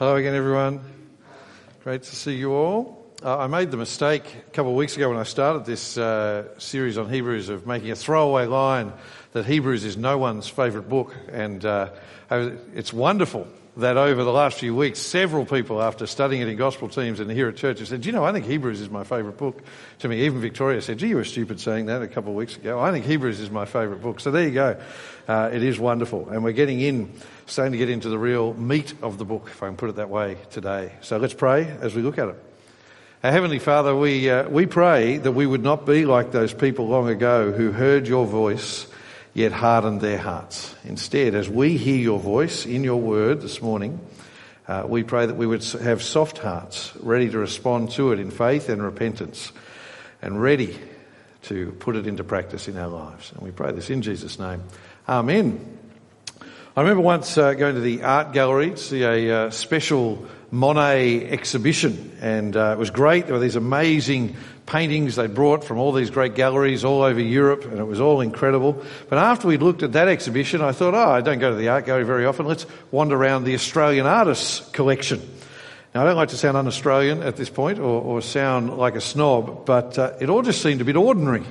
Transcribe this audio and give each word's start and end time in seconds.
Hello 0.00 0.16
again, 0.16 0.34
everyone. 0.34 0.80
Great 1.84 2.04
to 2.04 2.16
see 2.16 2.34
you 2.34 2.54
all. 2.54 3.04
Uh, 3.22 3.36
I 3.36 3.48
made 3.48 3.70
the 3.70 3.76
mistake 3.76 4.24
a 4.48 4.50
couple 4.50 4.70
of 4.72 4.78
weeks 4.78 4.96
ago 4.96 5.10
when 5.10 5.18
I 5.18 5.24
started 5.24 5.66
this 5.66 5.98
uh, 5.98 6.58
series 6.58 6.96
on 6.96 7.10
Hebrews 7.10 7.50
of 7.50 7.66
making 7.66 7.90
a 7.90 7.94
throwaway 7.94 8.46
line 8.46 8.94
that 9.32 9.44
Hebrews 9.44 9.84
is 9.84 9.98
no 9.98 10.16
one's 10.16 10.48
favourite 10.48 10.88
book, 10.88 11.14
and 11.30 11.62
uh, 11.66 11.90
it's 12.30 12.94
wonderful 12.94 13.46
that 13.76 13.96
over 13.96 14.24
the 14.24 14.32
last 14.32 14.58
few 14.58 14.74
weeks, 14.74 14.98
several 14.98 15.46
people, 15.46 15.80
after 15.80 16.06
studying 16.06 16.42
it 16.42 16.48
in 16.48 16.56
gospel 16.56 16.88
teams 16.88 17.20
and 17.20 17.30
here 17.30 17.48
at 17.48 17.56
church, 17.56 17.78
have 17.78 17.88
said, 17.88 18.04
you 18.04 18.12
know, 18.12 18.24
I 18.24 18.32
think 18.32 18.46
Hebrews 18.46 18.80
is 18.80 18.90
my 18.90 19.04
favourite 19.04 19.36
book 19.38 19.62
to 20.00 20.08
me. 20.08 20.22
Even 20.22 20.40
Victoria 20.40 20.82
said, 20.82 20.98
gee, 20.98 21.08
you 21.08 21.16
were 21.16 21.24
stupid 21.24 21.60
saying 21.60 21.86
that 21.86 22.02
a 22.02 22.08
couple 22.08 22.32
of 22.32 22.36
weeks 22.36 22.56
ago. 22.56 22.80
I 22.80 22.90
think 22.90 23.04
Hebrews 23.04 23.38
is 23.38 23.50
my 23.50 23.64
favourite 23.64 24.02
book. 24.02 24.20
So 24.20 24.30
there 24.30 24.44
you 24.44 24.50
go. 24.54 24.80
Uh, 25.28 25.50
it 25.52 25.62
is 25.62 25.78
wonderful. 25.78 26.28
And 26.28 26.42
we're 26.42 26.52
getting 26.52 26.80
in, 26.80 27.12
starting 27.46 27.72
to 27.72 27.78
get 27.78 27.88
into 27.88 28.08
the 28.08 28.18
real 28.18 28.54
meat 28.54 28.92
of 29.02 29.18
the 29.18 29.24
book, 29.24 29.46
if 29.46 29.62
I 29.62 29.66
can 29.66 29.76
put 29.76 29.90
it 29.90 29.96
that 29.96 30.10
way, 30.10 30.36
today. 30.50 30.92
So 31.00 31.18
let's 31.18 31.34
pray 31.34 31.64
as 31.80 31.94
we 31.94 32.02
look 32.02 32.18
at 32.18 32.28
it. 32.28 32.42
Our 33.22 33.32
Heavenly 33.32 33.58
Father, 33.58 33.94
we, 33.94 34.30
uh, 34.30 34.48
we 34.48 34.66
pray 34.66 35.18
that 35.18 35.32
we 35.32 35.46
would 35.46 35.62
not 35.62 35.86
be 35.86 36.06
like 36.06 36.32
those 36.32 36.54
people 36.54 36.88
long 36.88 37.08
ago 37.08 37.52
who 37.52 37.70
heard 37.70 38.08
your 38.08 38.26
voice 38.26 38.86
yet 39.34 39.52
hardened 39.52 40.00
their 40.00 40.18
hearts. 40.18 40.74
Instead, 40.84 41.34
as 41.34 41.48
we 41.48 41.76
hear 41.76 41.96
your 41.96 42.18
voice 42.18 42.66
in 42.66 42.84
your 42.84 43.00
word 43.00 43.40
this 43.40 43.62
morning, 43.62 44.00
uh, 44.66 44.84
we 44.86 45.02
pray 45.02 45.26
that 45.26 45.36
we 45.36 45.46
would 45.46 45.64
have 45.64 46.02
soft 46.02 46.38
hearts, 46.38 46.92
ready 47.00 47.28
to 47.30 47.38
respond 47.38 47.90
to 47.90 48.12
it 48.12 48.18
in 48.18 48.30
faith 48.30 48.68
and 48.68 48.82
repentance, 48.82 49.52
and 50.22 50.40
ready 50.40 50.78
to 51.42 51.72
put 51.78 51.96
it 51.96 52.06
into 52.06 52.22
practice 52.22 52.68
in 52.68 52.76
our 52.76 52.88
lives. 52.88 53.32
And 53.32 53.42
we 53.42 53.50
pray 53.50 53.72
this 53.72 53.90
in 53.90 54.02
Jesus' 54.02 54.38
name. 54.38 54.62
Amen. 55.08 55.78
I 56.76 56.82
remember 56.82 57.02
once 57.02 57.36
uh, 57.36 57.54
going 57.54 57.74
to 57.74 57.80
the 57.80 58.02
art 58.04 58.32
gallery 58.32 58.70
to 58.70 58.76
see 58.76 59.02
a 59.02 59.46
uh, 59.46 59.50
special 59.50 60.26
Monet 60.52 61.28
exhibition, 61.28 62.16
and 62.20 62.56
uh, 62.56 62.74
it 62.76 62.78
was 62.78 62.90
great. 62.90 63.26
There 63.26 63.34
were 63.34 63.40
these 63.40 63.56
amazing 63.56 64.36
paintings 64.70 65.16
they 65.16 65.26
brought 65.26 65.64
from 65.64 65.78
all 65.78 65.90
these 65.90 66.10
great 66.10 66.36
galleries 66.36 66.84
all 66.84 67.02
over 67.02 67.20
Europe, 67.20 67.64
and 67.64 67.80
it 67.80 67.84
was 67.84 68.00
all 68.00 68.20
incredible. 68.20 68.80
But 69.08 69.18
after 69.18 69.48
we 69.48 69.56
looked 69.56 69.82
at 69.82 69.92
that 69.94 70.06
exhibition, 70.06 70.62
I 70.62 70.70
thought, 70.70 70.94
oh, 70.94 71.10
I 71.10 71.20
don't 71.22 71.40
go 71.40 71.50
to 71.50 71.56
the 71.56 71.68
art 71.68 71.86
gallery 71.86 72.04
very 72.04 72.24
often. 72.24 72.46
Let's 72.46 72.66
wander 72.92 73.16
around 73.16 73.42
the 73.42 73.54
Australian 73.54 74.06
Artists 74.06 74.70
collection. 74.70 75.20
Now, 75.92 76.02
I 76.02 76.04
don't 76.04 76.14
like 76.14 76.28
to 76.28 76.36
sound 76.36 76.56
un 76.56 76.68
Australian 76.68 77.20
at 77.24 77.36
this 77.36 77.50
point 77.50 77.80
or, 77.80 78.00
or, 78.00 78.22
sound 78.22 78.78
like 78.78 78.94
a 78.94 79.00
snob, 79.00 79.66
but 79.66 79.98
uh, 79.98 80.12
it 80.20 80.30
all 80.30 80.42
just 80.42 80.62
seemed 80.62 80.80
a 80.80 80.84
bit 80.84 80.96
ordinary. 80.96 81.42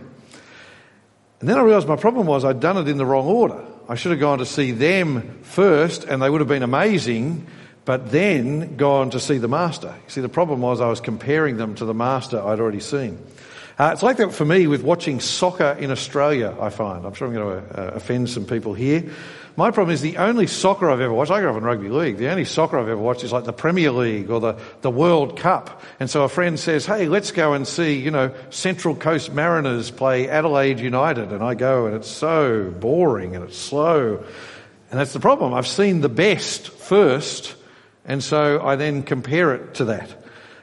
And 1.41 1.49
then 1.49 1.57
I 1.57 1.61
realised 1.61 1.89
my 1.89 1.97
problem 1.97 2.25
was 2.25 2.45
I'd 2.45 2.61
done 2.61 2.77
it 2.77 2.87
in 2.87 2.95
the 2.95 3.05
wrong 3.05 3.27
order. 3.27 3.65
I 3.89 3.95
should 3.95 4.11
have 4.11 4.21
gone 4.21 4.37
to 4.37 4.45
see 4.45 4.71
them 4.71 5.39
first, 5.41 6.05
and 6.05 6.21
they 6.21 6.29
would 6.29 6.39
have 6.39 6.47
been 6.47 6.63
amazing 6.63 7.47
but 7.85 8.11
then 8.11 8.75
gone 8.75 9.09
to 9.11 9.19
see 9.19 9.37
the 9.37 9.47
master. 9.47 9.93
See, 10.07 10.21
the 10.21 10.29
problem 10.29 10.61
was 10.61 10.81
I 10.81 10.89
was 10.89 11.01
comparing 11.01 11.57
them 11.57 11.75
to 11.75 11.85
the 11.85 11.93
master 11.93 12.39
I'd 12.39 12.59
already 12.59 12.79
seen. 12.79 13.17
Uh, 13.79 13.91
it's 13.93 14.03
like 14.03 14.17
that 14.17 14.33
for 14.33 14.43
me 14.43 14.67
with 14.67 14.83
watching 14.83 15.21
soccer 15.21 15.77
in 15.79 15.89
Australia, 15.89 16.53
I 16.59 16.69
find. 16.69 17.05
I'm 17.05 17.13
sure 17.13 17.27
I'm 17.27 17.33
going 17.33 17.63
to 17.63 17.81
uh, 17.81 17.91
offend 17.95 18.29
some 18.29 18.45
people 18.45 18.73
here. 18.73 19.09
My 19.55 19.71
problem 19.71 19.93
is 19.93 20.01
the 20.01 20.17
only 20.17 20.47
soccer 20.47 20.89
I've 20.89 21.01
ever 21.01 21.13
watched, 21.13 21.31
I 21.31 21.39
grew 21.41 21.49
up 21.49 21.57
in 21.57 21.63
rugby 21.63 21.89
league, 21.89 22.17
the 22.17 22.29
only 22.29 22.45
soccer 22.45 22.77
I've 22.77 22.87
ever 22.87 23.01
watched 23.01 23.23
is 23.23 23.31
like 23.31 23.43
the 23.43 23.53
Premier 23.53 23.91
League 23.91 24.29
or 24.29 24.39
the, 24.39 24.57
the 24.81 24.91
World 24.91 25.37
Cup. 25.37 25.81
And 25.99 26.09
so 26.09 26.23
a 26.23 26.29
friend 26.29 26.59
says, 26.59 26.85
hey, 26.85 27.07
let's 27.07 27.31
go 27.31 27.53
and 27.53 27.67
see, 27.67 27.99
you 27.99 28.11
know, 28.11 28.33
Central 28.51 28.95
Coast 28.95 29.33
Mariners 29.33 29.91
play 29.91 30.29
Adelaide 30.29 30.79
United. 30.79 31.31
And 31.31 31.43
I 31.43 31.55
go 31.55 31.87
and 31.87 31.95
it's 31.95 32.07
so 32.07 32.69
boring 32.79 33.35
and 33.35 33.43
it's 33.43 33.57
slow. 33.57 34.23
And 34.91 34.99
that's 34.99 35.13
the 35.13 35.19
problem. 35.19 35.53
I've 35.53 35.67
seen 35.67 36.01
the 36.01 36.09
best 36.09 36.69
first 36.69 37.55
and 38.09 38.23
so 38.23 38.59
I 38.61 38.75
then 38.75 39.03
compare 39.03 39.53
it 39.53 39.75
to 39.75 39.85
that. 39.85 40.09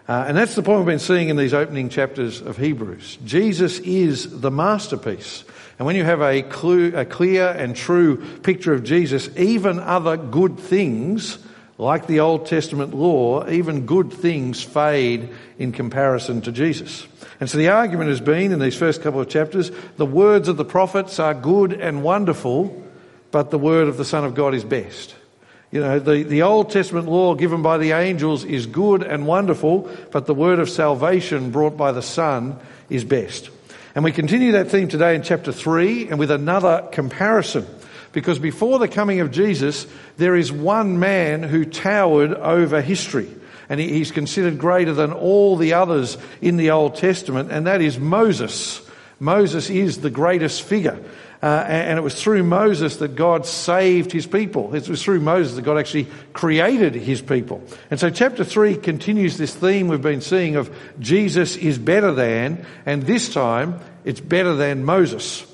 Uh, 0.09 0.25
and 0.29 0.37
that's 0.37 0.57
the 0.57 0.63
point 0.63 0.81
we've 0.81 0.87
been 0.87 0.99
seeing 0.99 1.29
in 1.29 1.37
these 1.37 1.55
opening 1.55 1.89
chapters 1.89 2.41
of 2.41 2.57
Hebrews. 2.57 3.19
Jesus 3.25 3.79
is 3.79 4.41
the 4.41 4.51
masterpiece. 4.51 5.45
And 5.79 5.87
when 5.87 5.95
you 5.95 6.05
have 6.05 6.21
a, 6.23 6.43
clue, 6.43 6.93
a 6.95 7.05
clear 7.05 7.49
and 7.49 7.77
true 7.77 8.17
picture 8.41 8.73
of 8.73 8.83
Jesus, 8.83 9.29
even 9.37 9.79
other 9.79 10.17
good 10.17 10.59
things, 10.59 11.39
like 11.79 12.09
the 12.09 12.21
Old 12.21 12.47
Testament 12.47 12.95
law, 12.95 13.49
even 13.49 13.87
good 13.87 14.13
things 14.13 14.63
fade 14.63 15.29
in 15.59 15.71
comparison 15.71 16.41
to 16.43 16.53
Jesus. 16.53 17.07
And 17.39 17.49
so 17.49 17.59
the 17.59 17.69
argument 17.69 18.11
has 18.11 18.21
been 18.21 18.51
in 18.51 18.59
these 18.59 18.77
first 18.77 19.03
couple 19.03 19.21
of 19.21 19.29
chapters, 19.29 19.71
the 19.99 20.07
words 20.07 20.49
of 20.49 20.57
the 20.57 20.65
prophets 20.65 21.21
are 21.21 21.35
good 21.35 21.73
and 21.73 22.03
wonderful, 22.03 22.83
but 23.31 23.51
the 23.51 23.59
word 23.59 23.87
of 23.87 23.99
the 23.99 24.05
Son 24.05 24.25
of 24.25 24.35
God 24.35 24.55
is 24.55 24.65
best. 24.65 25.15
You 25.73 25.81
know, 25.81 25.99
the, 25.99 26.23
the 26.23 26.43
Old 26.43 26.71
Testament 26.71 27.09
law 27.09 27.35
given 27.35 27.63
by 27.63 27.79
the 27.79 27.93
angels 27.93 28.45
is 28.45 28.67
good 28.67 29.03
and 29.03 29.27
wonderful, 29.27 29.91
but 30.13 30.27
the 30.27 30.35
word 30.35 30.61
of 30.61 30.71
salvation 30.71 31.51
brought 31.51 31.77
by 31.77 31.93
the 31.93 32.03
Son 32.03 32.59
is 32.89 33.05
best. 33.05 33.51
And 33.95 34.05
we 34.05 34.13
continue 34.13 34.53
that 34.53 34.71
theme 34.71 34.89
today 34.89 35.15
in 35.15 35.23
chapter 35.23 35.53
3 35.53 36.09
and 36.09 36.19
with 36.19 36.31
another 36.31 36.89
comparison. 36.93 37.67
Because 38.13 38.39
before 38.39 38.79
the 38.79 38.89
coming 38.89 39.21
of 39.21 39.31
Jesus, 39.31 39.87
there 40.17 40.37
is 40.37 40.53
one 40.53 40.99
man 40.99 41.43
who 41.43 41.65
towered 41.65 42.33
over 42.33 42.81
history. 42.81 43.29
And 43.69 43.81
he's 43.81 44.13
considered 44.13 44.59
greater 44.59 44.95
than 44.95 45.13
all 45.13 45.57
the 45.57 45.75
others 45.75 46.17
in 46.41 46.57
the 46.57 46.71
Old 46.71 46.95
Testament, 46.95 47.51
and 47.51 47.67
that 47.67 47.81
is 47.81 47.99
Moses. 47.99 48.81
Moses 49.19 49.69
is 49.71 50.01
the 50.01 50.11
greatest 50.11 50.63
figure. 50.63 51.03
Uh, 51.43 51.65
and 51.69 51.99
it 51.99 52.03
was 52.03 52.21
through 52.21 52.43
Moses 52.43 52.97
that 52.97 53.15
God 53.15 53.45
saved 53.47 54.11
his 54.11 54.27
people. 54.27 54.75
It 54.75 54.89
was 54.89 55.03
through 55.03 55.21
Moses 55.21 55.57
that 55.57 55.63
God 55.63 55.79
actually 55.79 56.09
created 56.33 56.95
his 56.95 57.21
people. 57.21 57.63
And 57.91 58.01
so 58.01 58.09
chapter 58.11 58.43
3 58.43 58.77
continues 58.77 59.37
this 59.37 59.55
theme 59.55 59.89
we've 59.89 60.01
been 60.01 60.23
seeing 60.23 60.57
of 60.57 60.75
Jesus 60.99 61.57
is 61.57 61.79
better 61.79 62.13
than, 62.13 62.65
and 62.87 63.03
this 63.03 63.33
time 63.33 63.81
it's 64.05 64.21
better 64.21 64.55
than 64.55 64.85
Moses. 64.85 65.45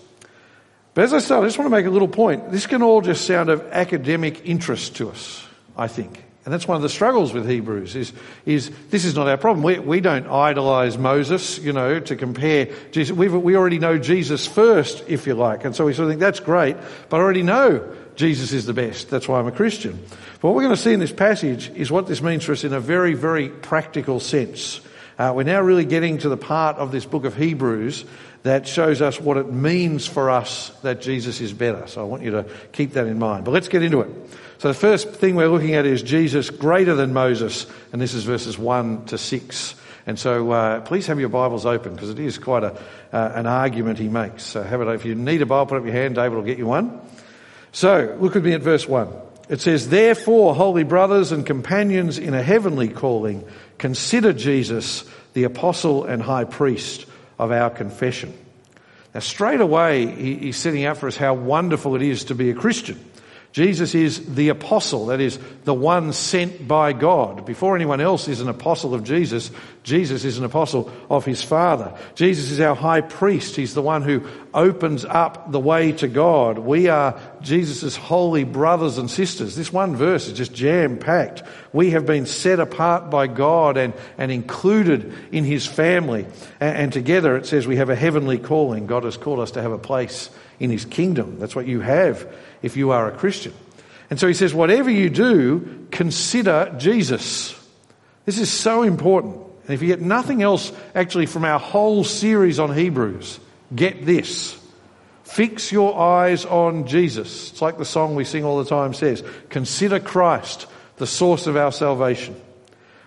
But 0.95 1.05
as 1.05 1.13
I 1.13 1.19
start, 1.19 1.45
I 1.45 1.47
just 1.47 1.59
want 1.59 1.71
to 1.71 1.77
make 1.77 1.87
a 1.87 1.91
little 1.91 2.09
point. 2.09 2.53
This 2.53 2.67
can 2.67 2.83
all 2.83 3.01
just 3.01 3.27
sound 3.27 3.49
of 3.49 3.63
academic 3.73 4.43
interest 4.45 4.97
to 4.97 5.11
us, 5.11 5.45
I 5.77 5.89
think. 5.89 6.23
And 6.45 6.53
that's 6.53 6.67
one 6.67 6.77
of 6.77 6.83
the 6.83 6.89
struggles 6.89 7.33
with 7.33 7.49
Hebrews 7.49 7.95
is, 7.95 8.13
is 8.47 8.73
this 8.91 9.05
is 9.05 9.15
not 9.15 9.29
our 9.29 9.37
problem. 9.37 9.63
We, 9.63 9.79
we 9.79 10.01
don't 10.01 10.27
idolize 10.27 10.99
Moses, 10.99 11.59
you 11.61 11.73
know, 11.73 12.01
to 12.01 12.17
compare 12.17 12.69
Jesus. 12.91 13.17
we 13.17 13.29
we 13.29 13.57
already 13.57 13.79
know 13.79 13.97
Jesus 13.97 14.45
first, 14.47 15.05
if 15.07 15.27
you 15.29 15.35
like. 15.35 15.65
And 15.65 15.77
so 15.77 15.85
we 15.85 15.95
sort 15.95 16.07
of 16.07 16.11
think 16.11 16.21
that's 16.21 16.41
great, 16.41 16.77
but 17.09 17.19
I 17.19 17.23
already 17.23 17.45
know 17.45 17.95
Jesus 18.17 18.53
is 18.53 18.67
the 18.67 18.73
best. 18.73 19.09
That's 19.09 19.29
why 19.29 19.39
I'm 19.39 19.47
a 19.47 19.53
Christian. 19.53 19.99
But 20.41 20.49
what 20.49 20.57
we're 20.57 20.65
going 20.65 20.75
to 20.75 20.83
see 20.83 20.93
in 20.93 21.01
this 21.01 21.13
passage 21.13 21.71
is 21.71 21.93
what 21.93 22.09
this 22.09 22.21
means 22.21 22.45
for 22.45 22.53
us 22.53 22.65
in 22.65 22.73
a 22.73 22.81
very, 22.81 23.15
very 23.15 23.49
practical 23.49 24.19
sense. 24.19 24.81
Uh, 25.19 25.33
we're 25.37 25.45
now 25.45 25.61
really 25.61 25.85
getting 25.85 26.19
to 26.19 26.29
the 26.29 26.37
part 26.37 26.77
of 26.79 26.91
this 26.91 27.05
book 27.05 27.25
of 27.25 27.37
Hebrews 27.37 28.05
that 28.43 28.67
shows 28.67 29.01
us 29.01 29.21
what 29.21 29.37
it 29.37 29.53
means 29.53 30.07
for 30.07 30.31
us 30.31 30.71
that 30.83 31.01
Jesus 31.01 31.41
is 31.41 31.53
better. 31.53 31.87
So 31.87 32.01
I 32.01 32.05
want 32.05 32.25
you 32.25 32.33
to 32.33 32.47
keep 32.73 32.95
that 32.95 33.07
in 33.07 33.19
mind. 33.19 33.45
But 33.45 33.53
let's 33.53 33.69
get 33.69 33.83
into 33.83 34.01
it. 34.01 34.11
So 34.63 34.69
the 34.69 34.75
first 34.75 35.11
thing 35.11 35.35
we're 35.35 35.49
looking 35.49 35.75
at 35.75 35.87
is 35.87 36.05
Jesus 36.05 36.49
greater 36.49 36.95
than 36.95 37.13
Moses, 37.13 37.67
and 37.93 38.01
this 38.01 38.15
is 38.15 38.23
verses 38.23 38.57
1 38.57 39.07
to 39.07 39.19
6. 39.19 39.75
And 40.07 40.17
so 40.17 40.53
uh, 40.53 40.83
please 40.83 41.09
have 41.09 41.19
your 41.19 41.31
Bibles 41.31 41.67
open 41.67 41.95
because 41.95 42.11
it 42.11 42.21
is 42.21 42.39
quite 42.39 42.63
a, 42.63 42.81
uh, 43.13 43.33
an 43.35 43.49
argument 43.49 43.99
he 43.99 44.07
makes. 44.07 44.45
So 44.45 44.63
have 44.63 44.81
it. 44.81 44.87
If 44.87 45.05
you 45.05 45.17
need 45.17 45.43
a 45.43 45.47
Bible, 45.47 45.67
put 45.67 45.79
up 45.79 45.85
your 45.85 45.93
hand. 45.93 46.15
David 46.15 46.37
will 46.37 46.45
get 46.45 46.59
you 46.59 46.67
one. 46.67 47.01
So 47.73 48.17
look 48.21 48.35
with 48.35 48.45
me 48.45 48.53
at 48.53 48.63
verse 48.63 48.87
1. 48.87 49.09
It 49.49 49.61
says, 49.61 49.89
Therefore, 49.89 50.55
holy 50.55 50.85
brothers 50.85 51.33
and 51.33 51.45
companions 51.45 52.17
in 52.17 52.33
a 52.33 52.43
heavenly 52.45 52.87
calling, 52.89 53.45
consider 53.79 54.33
Jesus 54.33 55.05
the 55.33 55.43
apostle 55.43 56.05
and 56.05 56.23
high 56.23 56.45
priest 56.45 57.07
of 57.37 57.51
our 57.51 57.69
confession. 57.69 58.33
Now, 59.13 59.23
straight 59.23 59.61
away, 59.61 60.07
he's 60.07 60.57
setting 60.57 60.85
out 60.85 60.99
for 60.99 61.09
us 61.09 61.17
how 61.17 61.35
wonderful 61.35 61.97
it 61.97 62.03
is 62.03 62.27
to 62.27 62.37
be 62.37 62.51
a 62.51 62.55
Christian. 62.55 63.05
Jesus 63.53 63.95
is 63.95 64.35
the 64.35 64.49
apostle, 64.49 65.07
that 65.07 65.21
is, 65.21 65.39
the 65.65 65.75
one 65.75 66.15
sent 66.15 66.67
by 66.67 66.95
God. 66.95 67.45
Before 67.45 67.77
anyone 67.77 68.01
else 68.01 68.27
is 68.27 68.41
an 68.41 68.49
apostle 68.49 68.95
of 68.95 69.05
Jesus, 69.05 69.51
Jesus 69.83 70.25
is 70.25 70.39
an 70.39 70.45
apostle 70.45 70.91
of 71.11 71.27
his 71.27 71.43
Father. 71.43 71.95
Jesus 72.15 72.51
is 72.51 72.61
our 72.61 72.75
high 72.75 73.03
priest. 73.03 73.57
He's 73.57 73.75
the 73.75 73.83
one 73.83 74.03
who 74.03 74.27
opens 74.55 75.05
up 75.05 75.51
the 75.51 75.61
way 75.61 75.93
to 75.93 76.09
God. 76.09 76.59
We 76.59 76.89
are 76.89 77.19
Jesus' 77.41 77.97
holy 77.97 78.45
brothers 78.45 78.99
and 78.99 79.11
sisters. 79.11 79.57
This 79.57 79.73
one 79.73 79.97
verse 79.97 80.29
is 80.29 80.35
just 80.35 80.53
jam 80.53 80.99
packed. 80.99 81.43
We 81.73 81.91
have 81.91 82.07
been 82.07 82.27
set 82.27 82.61
apart 82.61 83.11
by 83.11 83.27
God 83.27 83.77
and, 83.77 83.95
and 84.19 84.31
included 84.31 85.15
in 85.33 85.45
his 85.45 85.67
family. 85.67 86.27
And, 86.61 86.77
and 86.77 86.93
together 86.93 87.37
it 87.37 87.47
says 87.47 87.67
we 87.67 87.77
have 87.77 87.91
a 87.91 87.97
heavenly 87.97 88.39
calling. 88.39 88.87
God 88.87 89.05
has 89.05 89.17
called 89.17 89.41
us 89.41 89.53
to 89.53 89.63
have 89.63 89.73
a 89.73 89.79
place 89.79 90.31
in 90.61 90.71
his 90.71 90.85
kingdom. 90.85 91.39
That's 91.39 91.57
what 91.57 91.67
you 91.67 91.81
have 91.81 92.31
if 92.63 92.77
you 92.77 92.91
are 92.91 93.09
a 93.09 93.17
Christian. 93.17 93.55
And 94.11 94.21
so 94.21 94.29
he 94.29 94.35
says, 94.35 94.53
whatever 94.53 94.91
you 94.91 95.09
do, 95.09 95.87
consider 95.91 96.75
Jesus. 96.79 97.59
This 98.27 98.39
is 98.39 98.51
so 98.51 98.83
important. 98.83 99.37
And 99.65 99.71
if 99.71 99.81
you 99.81 99.89
get 99.89 100.01
nothing 100.01 100.43
else 100.43 100.73
actually 100.95 101.27
from 101.27 101.45
our 101.45 101.59
whole 101.59 102.05
series 102.05 102.59
on 102.59 102.75
Hebrews, 102.75 103.41
get 103.75 104.05
this. 104.05 104.59
Fix 105.25 105.73
your 105.73 105.99
eyes 105.99 106.45
on 106.45 106.87
Jesus. 106.87 107.53
It's 107.53 107.63
like 107.63 107.79
the 107.79 107.85
song 107.85 108.15
we 108.15 108.25
sing 108.25 108.45
all 108.45 108.63
the 108.63 108.69
time 108.69 108.93
says, 108.93 109.25
consider 109.49 109.99
Christ, 109.99 110.67
the 110.97 111.07
source 111.07 111.47
of 111.47 111.57
our 111.57 111.73
salvation. 111.73 112.37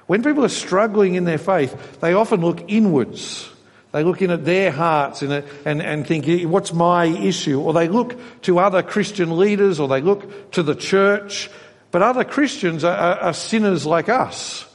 When 0.07 0.23
people 0.23 0.43
are 0.45 0.49
struggling 0.49 1.15
in 1.15 1.25
their 1.25 1.37
faith, 1.37 1.99
they 2.01 2.13
often 2.13 2.41
look 2.41 2.63
inwards. 2.67 3.49
They 3.91 4.03
look 4.03 4.21
in 4.21 4.29
at 4.29 4.43
their 4.43 4.71
hearts 4.71 5.21
and, 5.21 5.45
and, 5.65 5.81
and 5.81 6.05
think, 6.05 6.49
what's 6.49 6.73
my 6.73 7.05
issue? 7.05 7.61
Or 7.61 7.73
they 7.73 7.87
look 7.87 8.19
to 8.41 8.59
other 8.59 8.83
Christian 8.83 9.37
leaders 9.37 9.79
or 9.79 9.87
they 9.87 10.01
look 10.01 10.51
to 10.51 10.63
the 10.63 10.75
church. 10.75 11.49
But 11.91 12.01
other 12.01 12.23
Christians 12.23 12.83
are, 12.83 12.95
are, 12.95 13.19
are 13.19 13.33
sinners 13.33 13.85
like 13.85 14.09
us. 14.09 14.67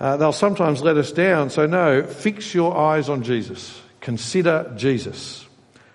Uh, 0.00 0.16
they'll 0.16 0.32
sometimes 0.32 0.82
let 0.82 0.96
us 0.96 1.12
down. 1.12 1.50
So, 1.50 1.66
no, 1.66 2.02
fix 2.02 2.54
your 2.54 2.76
eyes 2.76 3.08
on 3.08 3.22
Jesus. 3.22 3.80
Consider 4.08 4.72
Jesus. 4.74 5.46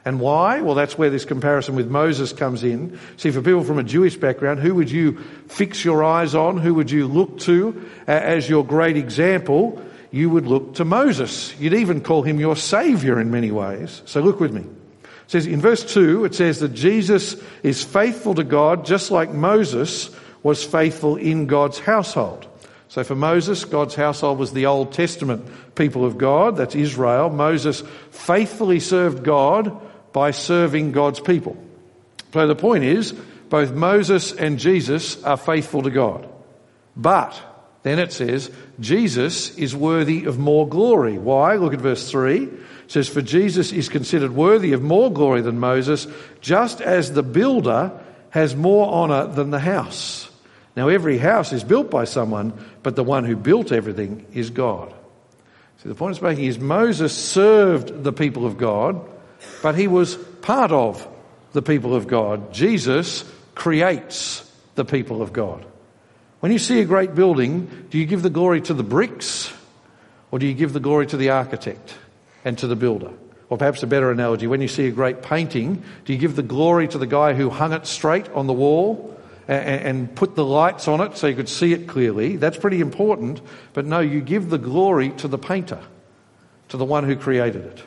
And 0.05 0.19
why? 0.19 0.61
Well, 0.61 0.75
that's 0.75 0.99
where 0.99 1.09
this 1.09 1.25
comparison 1.25 1.73
with 1.73 1.89
Moses 1.89 2.31
comes 2.31 2.63
in. 2.63 2.99
See, 3.17 3.31
for 3.31 3.41
people 3.41 3.63
from 3.63 3.79
a 3.79 3.83
Jewish 3.83 4.15
background, 4.17 4.59
who 4.59 4.75
would 4.75 4.91
you 4.91 5.17
fix 5.47 5.83
your 5.83 6.03
eyes 6.03 6.35
on? 6.35 6.57
Who 6.57 6.75
would 6.75 6.91
you 6.91 7.07
look 7.07 7.39
to 7.39 7.89
uh, 8.07 8.11
as 8.11 8.47
your 8.47 8.63
great 8.63 8.97
example? 8.97 9.83
You 10.11 10.29
would 10.29 10.45
look 10.45 10.75
to 10.75 10.85
Moses. 10.85 11.59
You'd 11.59 11.73
even 11.73 12.01
call 12.01 12.21
him 12.21 12.39
your 12.39 12.55
savior 12.55 13.19
in 13.19 13.31
many 13.31 13.49
ways. 13.49 14.03
So 14.05 14.21
look 14.21 14.39
with 14.39 14.53
me. 14.53 14.61
It 14.61 15.09
says 15.25 15.47
in 15.47 15.59
verse 15.59 15.83
2, 15.83 16.25
it 16.25 16.35
says 16.35 16.59
that 16.59 16.75
Jesus 16.75 17.35
is 17.63 17.83
faithful 17.83 18.35
to 18.35 18.43
God 18.43 18.85
just 18.85 19.09
like 19.09 19.31
Moses 19.31 20.11
was 20.43 20.63
faithful 20.63 21.15
in 21.15 21.47
God's 21.47 21.79
household. 21.79 22.47
So 22.93 23.03
for 23.03 23.15
Moses, 23.15 23.65
God's 23.65 23.95
household 23.95 24.37
was 24.37 24.53
the 24.53 24.67
Old 24.67 24.93
Testament 24.93 25.47
people 25.73 26.05
of 26.05 26.19
God. 26.19 26.57
That's 26.57 26.75
Israel. 26.75 27.31
Moses 27.31 27.81
faithfully 28.11 28.79
served 28.79 29.23
God 29.23 29.81
by 30.13 30.29
serving 30.29 30.91
God's 30.91 31.19
people. 31.19 31.57
So 32.33 32.45
the 32.45 32.53
point 32.53 32.83
is, 32.83 33.11
both 33.49 33.71
Moses 33.71 34.31
and 34.31 34.59
Jesus 34.59 35.23
are 35.23 35.37
faithful 35.37 35.81
to 35.81 35.89
God. 35.89 36.29
But, 36.95 37.41
then 37.81 37.97
it 37.97 38.13
says, 38.13 38.51
Jesus 38.79 39.57
is 39.57 39.75
worthy 39.75 40.25
of 40.25 40.37
more 40.37 40.69
glory. 40.69 41.17
Why? 41.17 41.55
Look 41.55 41.73
at 41.73 41.81
verse 41.81 42.11
3. 42.11 42.43
It 42.43 42.51
says, 42.85 43.09
For 43.09 43.23
Jesus 43.23 43.71
is 43.71 43.89
considered 43.89 44.35
worthy 44.35 44.73
of 44.73 44.83
more 44.83 45.11
glory 45.11 45.41
than 45.41 45.59
Moses, 45.59 46.05
just 46.41 46.79
as 46.79 47.13
the 47.13 47.23
builder 47.23 47.91
has 48.29 48.55
more 48.55 48.87
honour 48.87 49.33
than 49.33 49.49
the 49.49 49.59
house. 49.59 50.29
Now, 50.75 50.87
every 50.87 51.17
house 51.17 51.53
is 51.53 51.63
built 51.63 51.91
by 51.91 52.05
someone, 52.05 52.53
but 52.81 52.95
the 52.95 53.03
one 53.03 53.25
who 53.25 53.35
built 53.35 53.71
everything 53.71 54.25
is 54.33 54.49
God. 54.49 54.93
See, 55.77 55.89
the 55.89 55.95
point 55.95 56.15
it's 56.15 56.21
making 56.21 56.45
is 56.45 56.59
Moses 56.59 57.15
served 57.15 58.03
the 58.03 58.13
people 58.13 58.45
of 58.45 58.57
God, 58.57 58.99
but 59.61 59.75
he 59.75 59.87
was 59.87 60.15
part 60.15 60.71
of 60.71 61.07
the 61.51 61.61
people 61.61 61.93
of 61.93 62.07
God. 62.07 62.53
Jesus 62.53 63.23
creates 63.53 64.49
the 64.75 64.85
people 64.85 65.21
of 65.21 65.33
God. 65.33 65.65
When 66.39 66.51
you 66.51 66.59
see 66.59 66.81
a 66.81 66.85
great 66.85 67.15
building, 67.15 67.87
do 67.89 67.97
you 67.97 68.05
give 68.05 68.23
the 68.23 68.29
glory 68.29 68.61
to 68.61 68.73
the 68.73 68.83
bricks 68.83 69.53
or 70.31 70.39
do 70.39 70.47
you 70.47 70.53
give 70.53 70.73
the 70.73 70.79
glory 70.79 71.05
to 71.07 71.17
the 71.17 71.29
architect 71.29 71.93
and 72.43 72.57
to 72.57 72.67
the 72.67 72.75
builder? 72.75 73.11
Or 73.49 73.57
perhaps 73.57 73.83
a 73.83 73.87
better 73.87 74.09
analogy, 74.09 74.47
when 74.47 74.61
you 74.61 74.67
see 74.67 74.87
a 74.87 74.91
great 74.91 75.21
painting, 75.21 75.83
do 76.05 76.13
you 76.13 76.17
give 76.17 76.35
the 76.35 76.41
glory 76.41 76.87
to 76.87 76.97
the 76.97 77.05
guy 77.05 77.33
who 77.33 77.51
hung 77.51 77.71
it 77.71 77.85
straight 77.85 78.29
on 78.29 78.47
the 78.47 78.53
wall 78.53 79.12
and, 79.47 80.15
put 80.15 80.35
the 80.35 80.45
lights 80.45 80.87
on 80.87 81.01
it 81.01 81.17
so 81.17 81.27
you 81.27 81.35
could 81.35 81.49
see 81.49 81.73
it 81.73 81.87
clearly? 81.87 82.37
That's 82.37 82.57
pretty 82.57 82.79
important. 82.79 83.41
But 83.73 83.85
no, 83.85 83.99
you 83.99 84.21
give 84.21 84.49
the 84.49 84.57
glory 84.57 85.09
to 85.17 85.27
the 85.27 85.37
painter, 85.37 85.81
to 86.69 86.77
the 86.77 86.85
one 86.85 87.03
who 87.03 87.15
created 87.15 87.65
it. 87.65 87.83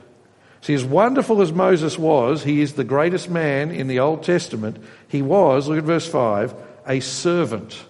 See, 0.60 0.74
as 0.74 0.84
wonderful 0.84 1.42
as 1.42 1.52
Moses 1.52 1.98
was, 1.98 2.42
he 2.42 2.60
is 2.60 2.72
the 2.72 2.84
greatest 2.84 3.30
man 3.30 3.70
in 3.70 3.86
the 3.86 4.00
Old 4.00 4.24
Testament. 4.24 4.78
He 5.08 5.22
was, 5.22 5.68
look 5.68 5.78
at 5.78 5.84
verse 5.84 6.08
5, 6.08 6.54
a 6.88 7.00
servant 7.00 7.84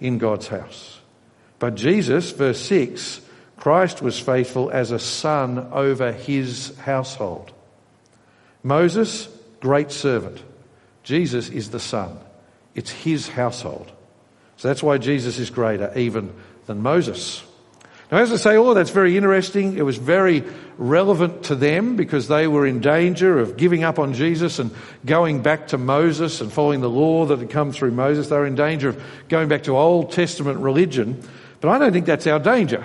in 0.00 0.18
God's 0.18 0.48
house. 0.48 1.00
But 1.58 1.74
Jesus, 1.74 2.30
verse 2.32 2.60
6, 2.60 3.20
Christ 3.56 4.02
was 4.02 4.20
faithful 4.20 4.70
as 4.70 4.92
a 4.92 4.98
son 4.98 5.58
over 5.72 6.12
his 6.12 6.76
household. 6.78 7.52
Moses, 8.62 9.28
great 9.60 9.90
servant. 9.90 10.42
Jesus 11.02 11.48
is 11.48 11.70
the 11.70 11.80
son. 11.80 12.18
It's 12.74 12.90
his 12.90 13.28
household. 13.28 13.90
So 14.56 14.68
that's 14.68 14.82
why 14.82 14.98
Jesus 14.98 15.38
is 15.38 15.50
greater 15.50 15.92
even 15.96 16.32
than 16.66 16.82
Moses. 16.82 17.42
Now, 18.10 18.18
as 18.18 18.32
I 18.32 18.36
say, 18.36 18.56
oh, 18.56 18.72
that's 18.72 18.90
very 18.90 19.16
interesting. 19.16 19.76
It 19.76 19.82
was 19.82 19.98
very 19.98 20.42
relevant 20.78 21.44
to 21.44 21.54
them 21.54 21.96
because 21.96 22.26
they 22.28 22.46
were 22.46 22.66
in 22.66 22.80
danger 22.80 23.38
of 23.38 23.58
giving 23.58 23.84
up 23.84 23.98
on 23.98 24.14
Jesus 24.14 24.58
and 24.58 24.70
going 25.04 25.42
back 25.42 25.68
to 25.68 25.78
Moses 25.78 26.40
and 26.40 26.50
following 26.50 26.80
the 26.80 26.88
law 26.88 27.26
that 27.26 27.38
had 27.38 27.50
come 27.50 27.70
through 27.70 27.90
Moses. 27.90 28.28
They 28.28 28.36
were 28.36 28.46
in 28.46 28.54
danger 28.54 28.88
of 28.88 29.02
going 29.28 29.48
back 29.48 29.64
to 29.64 29.76
Old 29.76 30.12
Testament 30.12 30.60
religion. 30.60 31.22
But 31.60 31.68
I 31.68 31.78
don't 31.78 31.92
think 31.92 32.06
that's 32.06 32.26
our 32.26 32.38
danger. 32.38 32.84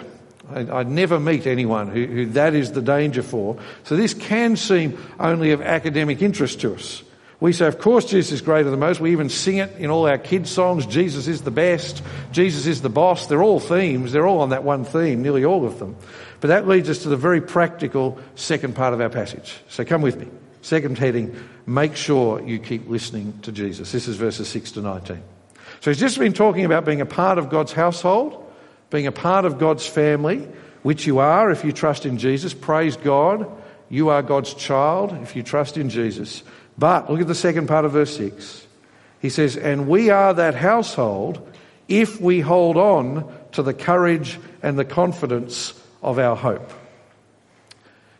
I, 0.51 0.59
I 0.59 0.83
never 0.83 1.19
meet 1.19 1.47
anyone 1.47 1.89
who, 1.89 2.05
who 2.05 2.25
that 2.27 2.53
is 2.53 2.73
the 2.73 2.81
danger 2.81 3.23
for. 3.23 3.57
So 3.83 3.95
this 3.95 4.13
can 4.13 4.57
seem 4.57 4.97
only 5.19 5.51
of 5.51 5.61
academic 5.61 6.21
interest 6.21 6.59
to 6.61 6.75
us. 6.75 7.01
We 7.43 7.51
say, 7.51 7.67
of 7.67 7.77
course, 7.77 8.05
Jesus 8.05 8.31
is 8.31 8.41
greater 8.41 8.69
than 8.69 8.79
Moses. 8.79 9.01
We 9.01 9.11
even 9.11 9.27
sing 9.27 9.57
it 9.57 9.75
in 9.75 9.89
all 9.89 10.07
our 10.07 10.17
kids' 10.17 10.49
songs. 10.49 10.85
Jesus 10.85 11.27
is 11.27 11.41
the 11.41 11.51
best. 11.51 12.01
Jesus 12.31 12.67
is 12.67 12.81
the 12.81 12.87
boss. 12.87 13.27
They're 13.27 13.43
all 13.43 13.59
themes. 13.59 14.13
They're 14.13 14.25
all 14.25 14.39
on 14.39 14.51
that 14.51 14.63
one 14.63 14.85
theme, 14.85 15.21
nearly 15.21 15.43
all 15.43 15.65
of 15.65 15.77
them. 15.77 15.97
But 16.39 16.47
that 16.47 16.69
leads 16.69 16.89
us 16.89 16.99
to 16.99 17.09
the 17.09 17.17
very 17.17 17.41
practical 17.41 18.17
second 18.35 18.77
part 18.77 18.93
of 18.93 19.01
our 19.01 19.09
passage. 19.09 19.59
So 19.67 19.83
come 19.83 20.01
with 20.01 20.15
me. 20.15 20.29
Second 20.61 20.97
heading, 20.97 21.35
make 21.65 21.97
sure 21.97 22.41
you 22.41 22.59
keep 22.59 22.87
listening 22.87 23.37
to 23.41 23.51
Jesus. 23.51 23.91
This 23.91 24.07
is 24.07 24.15
verses 24.15 24.47
6 24.47 24.71
to 24.71 24.81
19. 24.81 25.21
So 25.81 25.91
he's 25.91 25.99
just 25.99 26.17
been 26.17 26.31
talking 26.31 26.63
about 26.63 26.85
being 26.85 27.01
a 27.01 27.05
part 27.05 27.39
of 27.39 27.49
God's 27.49 27.73
household, 27.73 28.41
being 28.89 29.05
a 29.05 29.11
part 29.11 29.43
of 29.43 29.59
God's 29.59 29.85
family, 29.85 30.47
which 30.81 31.05
you 31.05 31.19
are 31.19 31.51
if 31.51 31.65
you 31.65 31.73
trust 31.73 32.05
in 32.05 32.19
Jesus. 32.19 32.53
Praise 32.53 32.95
God. 32.95 33.51
You 33.89 34.09
are 34.09 34.23
God's 34.23 34.53
child 34.53 35.11
if 35.21 35.35
you 35.35 35.43
trust 35.43 35.77
in 35.77 35.89
Jesus. 35.89 36.41
But 36.77 37.09
look 37.09 37.21
at 37.21 37.27
the 37.27 37.35
second 37.35 37.67
part 37.67 37.85
of 37.85 37.91
verse 37.91 38.15
6. 38.17 38.67
He 39.21 39.29
says, 39.29 39.55
And 39.57 39.87
we 39.87 40.09
are 40.09 40.33
that 40.33 40.55
household 40.55 41.47
if 41.87 42.19
we 42.19 42.39
hold 42.39 42.77
on 42.77 43.31
to 43.53 43.63
the 43.63 43.73
courage 43.73 44.39
and 44.61 44.77
the 44.77 44.85
confidence 44.85 45.79
of 46.01 46.19
our 46.19 46.35
hope. 46.35 46.71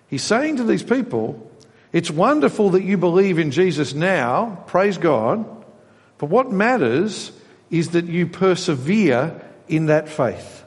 He's 0.07 0.23
saying 0.23 0.57
to 0.57 0.63
these 0.63 0.83
people, 0.83 1.51
It's 1.91 2.11
wonderful 2.11 2.71
that 2.71 2.83
you 2.83 2.97
believe 2.97 3.39
in 3.39 3.51
Jesus 3.51 3.94
now, 3.94 4.63
praise 4.67 4.97
God, 4.97 5.45
but 6.17 6.27
what 6.27 6.51
matters 6.51 7.31
is 7.71 7.89
that 7.89 8.05
you 8.05 8.27
persevere 8.27 9.41
in 9.67 9.88
that 9.88 10.07
faith, 10.07 10.63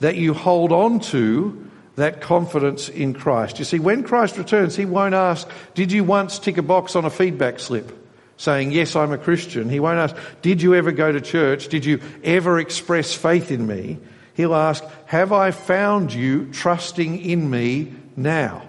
that 0.00 0.16
you 0.16 0.32
hold 0.32 0.72
on 0.72 1.00
to 1.00 1.70
that 1.96 2.20
confidence 2.20 2.88
in 2.88 3.14
Christ. 3.14 3.58
You 3.58 3.64
see, 3.64 3.78
when 3.78 4.02
Christ 4.02 4.38
returns, 4.38 4.76
He 4.76 4.84
won't 4.84 5.14
ask, 5.14 5.48
Did 5.74 5.92
you 5.92 6.04
once 6.04 6.38
tick 6.38 6.58
a 6.58 6.62
box 6.62 6.94
on 6.94 7.04
a 7.04 7.10
feedback 7.10 7.58
slip? 7.58 7.92
Saying, 8.36 8.70
Yes, 8.70 8.94
I'm 8.94 9.12
a 9.12 9.18
Christian. 9.18 9.68
He 9.68 9.80
won't 9.80 9.98
ask, 9.98 10.16
Did 10.42 10.62
you 10.62 10.74
ever 10.74 10.92
go 10.92 11.10
to 11.10 11.20
church? 11.20 11.68
Did 11.68 11.84
you 11.84 12.00
ever 12.22 12.58
express 12.58 13.14
faith 13.14 13.50
in 13.50 13.66
me? 13.66 13.98
He'll 14.34 14.54
ask, 14.54 14.84
Have 15.06 15.32
I 15.32 15.50
found 15.50 16.12
you 16.12 16.46
trusting 16.52 17.18
in 17.18 17.48
me 17.50 17.94
now? 18.14 18.68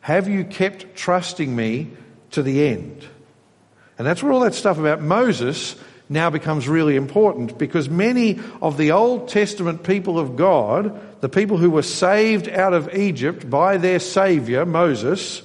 Have 0.00 0.28
you 0.28 0.44
kept 0.44 0.94
trusting 0.94 1.54
me 1.54 1.90
to 2.30 2.42
the 2.42 2.68
end? 2.68 3.04
And 3.98 4.06
that's 4.06 4.22
where 4.22 4.32
all 4.32 4.40
that 4.40 4.54
stuff 4.54 4.78
about 4.78 5.00
Moses 5.00 5.76
now 6.08 6.30
becomes 6.30 6.68
really 6.68 6.96
important 6.96 7.56
because 7.58 7.88
many 7.88 8.38
of 8.60 8.76
the 8.76 8.92
Old 8.92 9.28
Testament 9.28 9.82
people 9.82 10.18
of 10.18 10.36
God 10.36 11.13
the 11.24 11.28
people 11.30 11.56
who 11.56 11.70
were 11.70 11.80
saved 11.80 12.50
out 12.50 12.74
of 12.74 12.94
Egypt 12.94 13.48
by 13.48 13.78
their 13.78 13.98
Saviour, 13.98 14.66
Moses, 14.66 15.40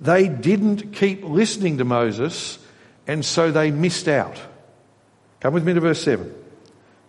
they 0.00 0.26
didn't 0.26 0.94
keep 0.94 1.22
listening 1.22 1.78
to 1.78 1.84
Moses, 1.84 2.58
and 3.06 3.24
so 3.24 3.52
they 3.52 3.70
missed 3.70 4.08
out. 4.08 4.36
Come 5.38 5.54
with 5.54 5.64
me 5.64 5.74
to 5.74 5.80
verse 5.80 6.02
7. 6.02 6.26
It 6.26 6.34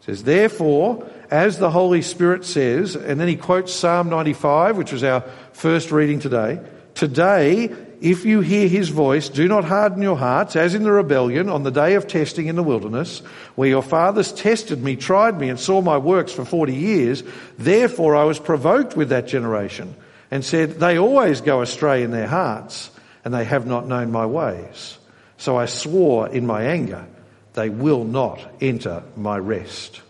says, 0.01 0.23
Therefore, 0.23 1.09
as 1.31 1.57
the 1.57 1.71
Holy 1.71 2.03
Spirit 2.03 2.45
says, 2.45 2.95
and 2.95 3.19
then 3.19 3.27
he 3.27 3.35
quotes 3.35 3.73
Psalm 3.73 4.09
95, 4.09 4.77
which 4.77 4.91
was 4.91 5.03
our 5.03 5.21
first 5.53 5.91
reading 5.91 6.19
today. 6.19 6.59
Today, 6.93 7.75
if 8.03 8.25
you 8.25 8.41
hear 8.41 8.67
his 8.67 8.89
voice, 8.89 9.29
do 9.29 9.47
not 9.47 9.63
harden 9.63 10.01
your 10.01 10.17
hearts, 10.17 10.57
as 10.57 10.75
in 10.75 10.83
the 10.83 10.91
rebellion 10.91 11.47
on 11.47 11.63
the 11.63 11.71
day 11.71 11.93
of 11.93 12.05
testing 12.05 12.47
in 12.47 12.57
the 12.57 12.61
wilderness, 12.61 13.19
where 13.55 13.69
your 13.69 13.81
fathers 13.81 14.33
tested 14.33 14.83
me, 14.83 14.97
tried 14.97 15.39
me, 15.39 15.47
and 15.47 15.57
saw 15.57 15.79
my 15.79 15.97
works 15.97 16.33
for 16.33 16.43
forty 16.43 16.75
years. 16.75 17.23
Therefore 17.57 18.17
I 18.17 18.25
was 18.25 18.39
provoked 18.39 18.97
with 18.97 19.07
that 19.09 19.27
generation, 19.27 19.95
and 20.29 20.43
said, 20.43 20.81
They 20.81 20.99
always 20.99 21.39
go 21.39 21.61
astray 21.61 22.03
in 22.03 22.11
their 22.11 22.27
hearts, 22.27 22.91
and 23.23 23.33
they 23.33 23.45
have 23.45 23.65
not 23.65 23.87
known 23.87 24.11
my 24.11 24.25
ways. 24.25 24.97
So 25.37 25.55
I 25.55 25.65
swore 25.65 26.27
in 26.27 26.45
my 26.45 26.63
anger, 26.63 27.05
They 27.53 27.69
will 27.69 28.03
not 28.03 28.45
enter 28.59 29.01
my 29.15 29.37
rest. 29.37 30.01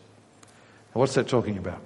Now, 0.95 1.01
what's 1.01 1.13
that 1.13 1.27
talking 1.27 1.59
about? 1.59 1.79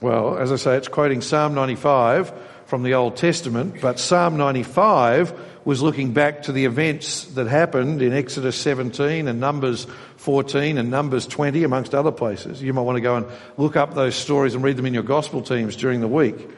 Well, 0.00 0.38
as 0.38 0.50
I 0.50 0.56
say, 0.56 0.76
it's 0.76 0.88
quoting 0.88 1.20
Psalm 1.20 1.54
95 1.54 2.32
from 2.70 2.84
the 2.84 2.94
Old 2.94 3.16
Testament, 3.16 3.80
but 3.80 3.98
Psalm 3.98 4.36
95 4.36 5.34
was 5.64 5.82
looking 5.82 6.12
back 6.12 6.42
to 6.44 6.52
the 6.52 6.66
events 6.66 7.24
that 7.34 7.48
happened 7.48 8.00
in 8.00 8.12
Exodus 8.12 8.54
17 8.54 9.26
and 9.26 9.40
Numbers 9.40 9.88
14 10.18 10.78
and 10.78 10.88
Numbers 10.88 11.26
20, 11.26 11.64
amongst 11.64 11.96
other 11.96 12.12
places. 12.12 12.62
You 12.62 12.72
might 12.72 12.82
want 12.82 12.94
to 12.94 13.00
go 13.00 13.16
and 13.16 13.26
look 13.56 13.74
up 13.74 13.94
those 13.94 14.14
stories 14.14 14.54
and 14.54 14.62
read 14.62 14.76
them 14.76 14.86
in 14.86 14.94
your 14.94 15.02
gospel 15.02 15.42
teams 15.42 15.74
during 15.74 16.00
the 16.00 16.06
week. 16.06 16.48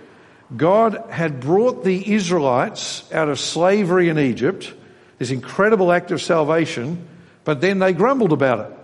God 0.55 1.03
had 1.09 1.41
brought 1.41 1.83
the 1.83 2.13
Israelites 2.13 3.11
out 3.11 3.31
of 3.31 3.41
slavery 3.41 4.11
in 4.11 4.19
Egypt, 4.19 4.71
this 5.19 5.31
incredible 5.31 5.91
act 5.91 6.11
of 6.11 6.21
salvation, 6.21 7.09
but 7.45 7.63
then 7.63 7.79
they 7.79 7.95
grumbled 7.95 8.35
about 8.35 8.71
it. 8.71 8.79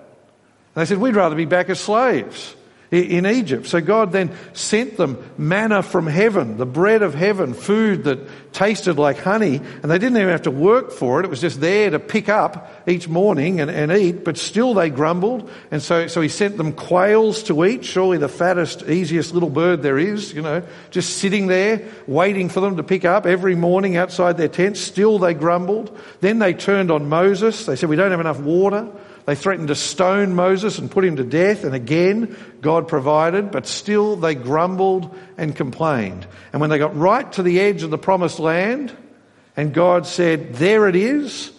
They 0.72 0.86
said, 0.86 0.96
We'd 0.96 1.14
rather 1.14 1.36
be 1.36 1.44
back 1.44 1.68
as 1.68 1.78
slaves 1.78 2.56
in 2.90 3.26
Egypt. 3.26 3.66
So 3.66 3.80
God 3.80 4.12
then 4.12 4.34
sent 4.52 4.96
them 4.96 5.18
manna 5.36 5.82
from 5.82 6.06
heaven, 6.06 6.56
the 6.56 6.66
bread 6.66 7.02
of 7.02 7.14
heaven, 7.14 7.54
food 7.54 8.04
that 8.04 8.47
tasted 8.52 8.98
like 8.98 9.18
honey, 9.18 9.56
and 9.56 9.90
they 9.90 9.98
didn't 9.98 10.16
even 10.16 10.28
have 10.28 10.42
to 10.42 10.50
work 10.50 10.90
for 10.90 11.20
it. 11.20 11.24
It 11.24 11.28
was 11.28 11.40
just 11.40 11.60
there 11.60 11.90
to 11.90 11.98
pick 11.98 12.28
up 12.28 12.70
each 12.86 13.08
morning 13.08 13.60
and, 13.60 13.70
and 13.70 13.92
eat, 13.92 14.24
but 14.24 14.36
still 14.36 14.74
they 14.74 14.90
grumbled. 14.90 15.50
And 15.70 15.82
so, 15.82 16.06
so 16.06 16.20
he 16.20 16.28
sent 16.28 16.56
them 16.56 16.72
quails 16.72 17.42
to 17.44 17.64
eat, 17.64 17.84
surely 17.84 18.18
the 18.18 18.28
fattest, 18.28 18.82
easiest 18.88 19.34
little 19.34 19.50
bird 19.50 19.82
there 19.82 19.98
is, 19.98 20.32
you 20.32 20.42
know, 20.42 20.62
just 20.90 21.18
sitting 21.18 21.46
there 21.46 21.86
waiting 22.06 22.48
for 22.48 22.60
them 22.60 22.76
to 22.76 22.82
pick 22.82 23.04
up 23.04 23.26
every 23.26 23.54
morning 23.54 23.96
outside 23.96 24.36
their 24.36 24.48
tents. 24.48 24.80
Still 24.80 25.18
they 25.18 25.34
grumbled. 25.34 25.96
Then 26.20 26.38
they 26.38 26.54
turned 26.54 26.90
on 26.90 27.08
Moses. 27.08 27.66
They 27.66 27.76
said, 27.76 27.88
we 27.88 27.96
don't 27.96 28.10
have 28.10 28.20
enough 28.20 28.40
water. 28.40 28.88
They 29.28 29.34
threatened 29.34 29.68
to 29.68 29.74
stone 29.74 30.34
Moses 30.34 30.78
and 30.78 30.90
put 30.90 31.04
him 31.04 31.16
to 31.16 31.22
death, 31.22 31.64
and 31.64 31.74
again, 31.74 32.34
God 32.62 32.88
provided, 32.88 33.50
but 33.50 33.66
still 33.66 34.16
they 34.16 34.34
grumbled 34.34 35.14
and 35.36 35.54
complained. 35.54 36.26
And 36.50 36.62
when 36.62 36.70
they 36.70 36.78
got 36.78 36.96
right 36.96 37.30
to 37.34 37.42
the 37.42 37.60
edge 37.60 37.82
of 37.82 37.90
the 37.90 37.98
promised 37.98 38.38
land, 38.38 38.47
and 38.48 39.74
God 39.74 40.06
said, 40.06 40.54
There 40.54 40.88
it 40.88 40.96
is, 40.96 41.52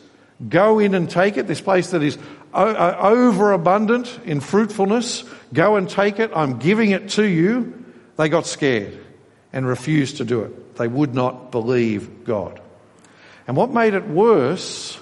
go 0.47 0.79
in 0.79 0.95
and 0.95 1.09
take 1.09 1.37
it, 1.37 1.47
this 1.47 1.61
place 1.61 1.91
that 1.91 2.03
is 2.03 2.17
uh, 2.53 2.95
overabundant 2.99 4.19
in 4.25 4.39
fruitfulness, 4.39 5.23
go 5.53 5.75
and 5.75 5.89
take 5.89 6.19
it, 6.19 6.31
I'm 6.35 6.59
giving 6.59 6.91
it 6.91 7.09
to 7.09 7.23
you, 7.23 7.85
they 8.17 8.29
got 8.29 8.45
scared 8.45 8.97
and 9.53 9.67
refused 9.67 10.17
to 10.17 10.25
do 10.25 10.41
it. 10.41 10.75
They 10.75 10.87
would 10.87 11.13
not 11.13 11.51
believe 11.51 12.23
God. 12.23 12.61
And 13.47 13.57
what 13.57 13.71
made 13.71 13.93
it 13.93 14.07
worse 14.07 14.99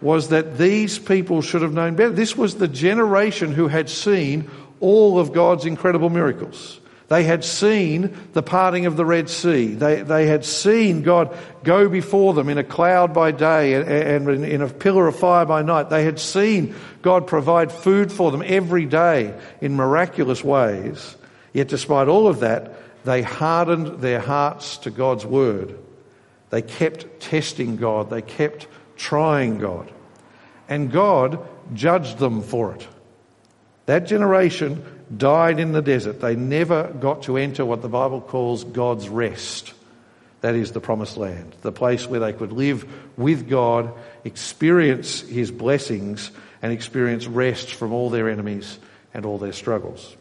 was 0.00 0.28
that 0.28 0.58
these 0.58 0.98
people 0.98 1.42
should 1.42 1.62
have 1.62 1.72
known 1.72 1.96
better. 1.96 2.10
This 2.10 2.36
was 2.36 2.56
the 2.56 2.68
generation 2.68 3.52
who 3.52 3.68
had 3.68 3.88
seen 3.88 4.50
all 4.80 5.18
of 5.18 5.32
God's 5.32 5.64
incredible 5.64 6.10
miracles. 6.10 6.80
They 7.08 7.22
had 7.22 7.44
seen 7.44 8.16
the 8.32 8.42
parting 8.42 8.86
of 8.86 8.96
the 8.96 9.04
Red 9.04 9.30
Sea. 9.30 9.74
They, 9.74 10.02
they 10.02 10.26
had 10.26 10.44
seen 10.44 11.02
God 11.02 11.36
go 11.62 11.88
before 11.88 12.34
them 12.34 12.48
in 12.48 12.58
a 12.58 12.64
cloud 12.64 13.14
by 13.14 13.30
day 13.30 13.74
and, 13.74 14.28
and 14.28 14.44
in 14.44 14.60
a 14.60 14.68
pillar 14.68 15.06
of 15.06 15.16
fire 15.16 15.46
by 15.46 15.62
night. 15.62 15.88
They 15.88 16.02
had 16.02 16.18
seen 16.18 16.74
God 17.02 17.28
provide 17.28 17.70
food 17.70 18.10
for 18.10 18.32
them 18.32 18.42
every 18.44 18.86
day 18.86 19.38
in 19.60 19.76
miraculous 19.76 20.42
ways. 20.42 21.16
Yet, 21.52 21.68
despite 21.68 22.08
all 22.08 22.26
of 22.26 22.40
that, 22.40 23.04
they 23.04 23.22
hardened 23.22 24.00
their 24.00 24.20
hearts 24.20 24.78
to 24.78 24.90
God's 24.90 25.24
word. 25.24 25.78
They 26.50 26.62
kept 26.62 27.20
testing 27.20 27.76
God. 27.76 28.10
They 28.10 28.22
kept 28.22 28.66
trying 28.96 29.58
God. 29.58 29.92
And 30.68 30.90
God 30.90 31.46
judged 31.72 32.18
them 32.18 32.42
for 32.42 32.74
it. 32.74 32.86
That 33.86 34.06
generation 34.06 34.84
died 35.14 35.60
in 35.60 35.72
the 35.72 35.82
desert. 35.82 36.20
They 36.20 36.36
never 36.36 36.84
got 36.84 37.24
to 37.24 37.36
enter 37.36 37.64
what 37.64 37.82
the 37.82 37.88
Bible 37.88 38.20
calls 38.20 38.64
God's 38.64 39.08
rest. 39.08 39.72
That 40.40 40.54
is 40.54 40.72
the 40.72 40.80
promised 40.80 41.16
land, 41.16 41.54
the 41.62 41.72
place 41.72 42.06
where 42.06 42.20
they 42.20 42.32
could 42.32 42.52
live 42.52 42.86
with 43.16 43.48
God, 43.48 43.92
experience 44.24 45.20
His 45.20 45.50
blessings, 45.50 46.30
and 46.62 46.72
experience 46.72 47.26
rest 47.26 47.72
from 47.72 47.92
all 47.92 48.10
their 48.10 48.28
enemies 48.28 48.78
and 49.14 49.24
all 49.24 49.38
their 49.38 49.52
struggles. 49.52 50.16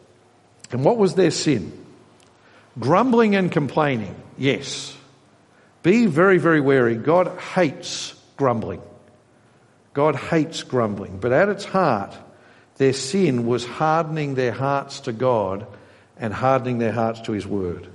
And 0.71 0.83
what 0.83 0.97
was 0.97 1.15
their 1.15 1.31
sin? 1.31 1.71
Grumbling 2.79 3.35
and 3.35 3.51
complaining, 3.51 4.15
yes. 4.37 4.95
Be 5.83 6.07
very, 6.07 6.37
very 6.37 6.61
wary. 6.61 6.95
God 6.95 7.39
hates 7.39 8.15
grumbling. 8.37 8.81
God 9.93 10.15
hates 10.15 10.63
grumbling, 10.63 11.19
but 11.19 11.31
at 11.31 11.49
its 11.49 11.63
heart, 11.63 12.15
their 12.77 12.93
sin 12.93 13.45
was 13.45 13.65
hardening 13.65 14.35
their 14.35 14.51
hearts 14.51 15.01
to 15.01 15.13
God 15.13 15.65
and 16.17 16.33
hardening 16.33 16.77
their 16.77 16.91
hearts 16.91 17.21
to 17.21 17.31
His 17.31 17.47
Word. 17.47 17.87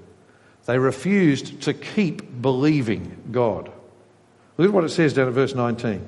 They 0.66 0.78
refused 0.78 1.62
to 1.62 1.74
keep 1.74 2.40
believing 2.40 3.28
God. 3.30 3.70
Look 4.56 4.68
at 4.68 4.74
what 4.74 4.84
it 4.84 4.90
says 4.90 5.14
down 5.14 5.28
at 5.28 5.34
verse 5.34 5.54
19. 5.54 5.92
It 5.92 6.02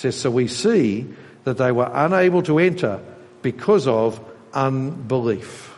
says, 0.00 0.16
So 0.16 0.30
we 0.30 0.48
see 0.48 1.06
that 1.44 1.58
they 1.58 1.72
were 1.72 1.90
unable 1.92 2.42
to 2.42 2.58
enter 2.58 3.00
because 3.42 3.86
of 3.86 4.20
unbelief. 4.52 5.74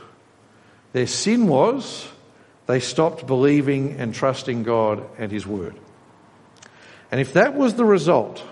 Their 0.92 1.06
sin 1.06 1.46
was 1.46 2.08
they 2.66 2.80
stopped 2.80 3.26
believing 3.26 3.96
and 3.98 4.14
trusting 4.14 4.62
God 4.62 5.04
and 5.18 5.32
His 5.32 5.46
Word. 5.46 5.74
And 7.10 7.20
if 7.20 7.32
that 7.32 7.54
was 7.54 7.74
the 7.74 7.84
result 7.84 8.44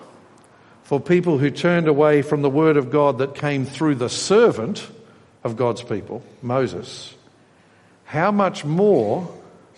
for 0.88 0.98
people 0.98 1.36
who 1.36 1.50
turned 1.50 1.86
away 1.86 2.22
from 2.22 2.40
the 2.40 2.48
Word 2.48 2.78
of 2.78 2.90
God 2.90 3.18
that 3.18 3.34
came 3.34 3.66
through 3.66 3.96
the 3.96 4.08
servant 4.08 4.88
of 5.44 5.54
God's 5.54 5.82
people, 5.82 6.22
Moses, 6.40 7.14
how 8.06 8.30
much 8.30 8.64
more 8.64 9.30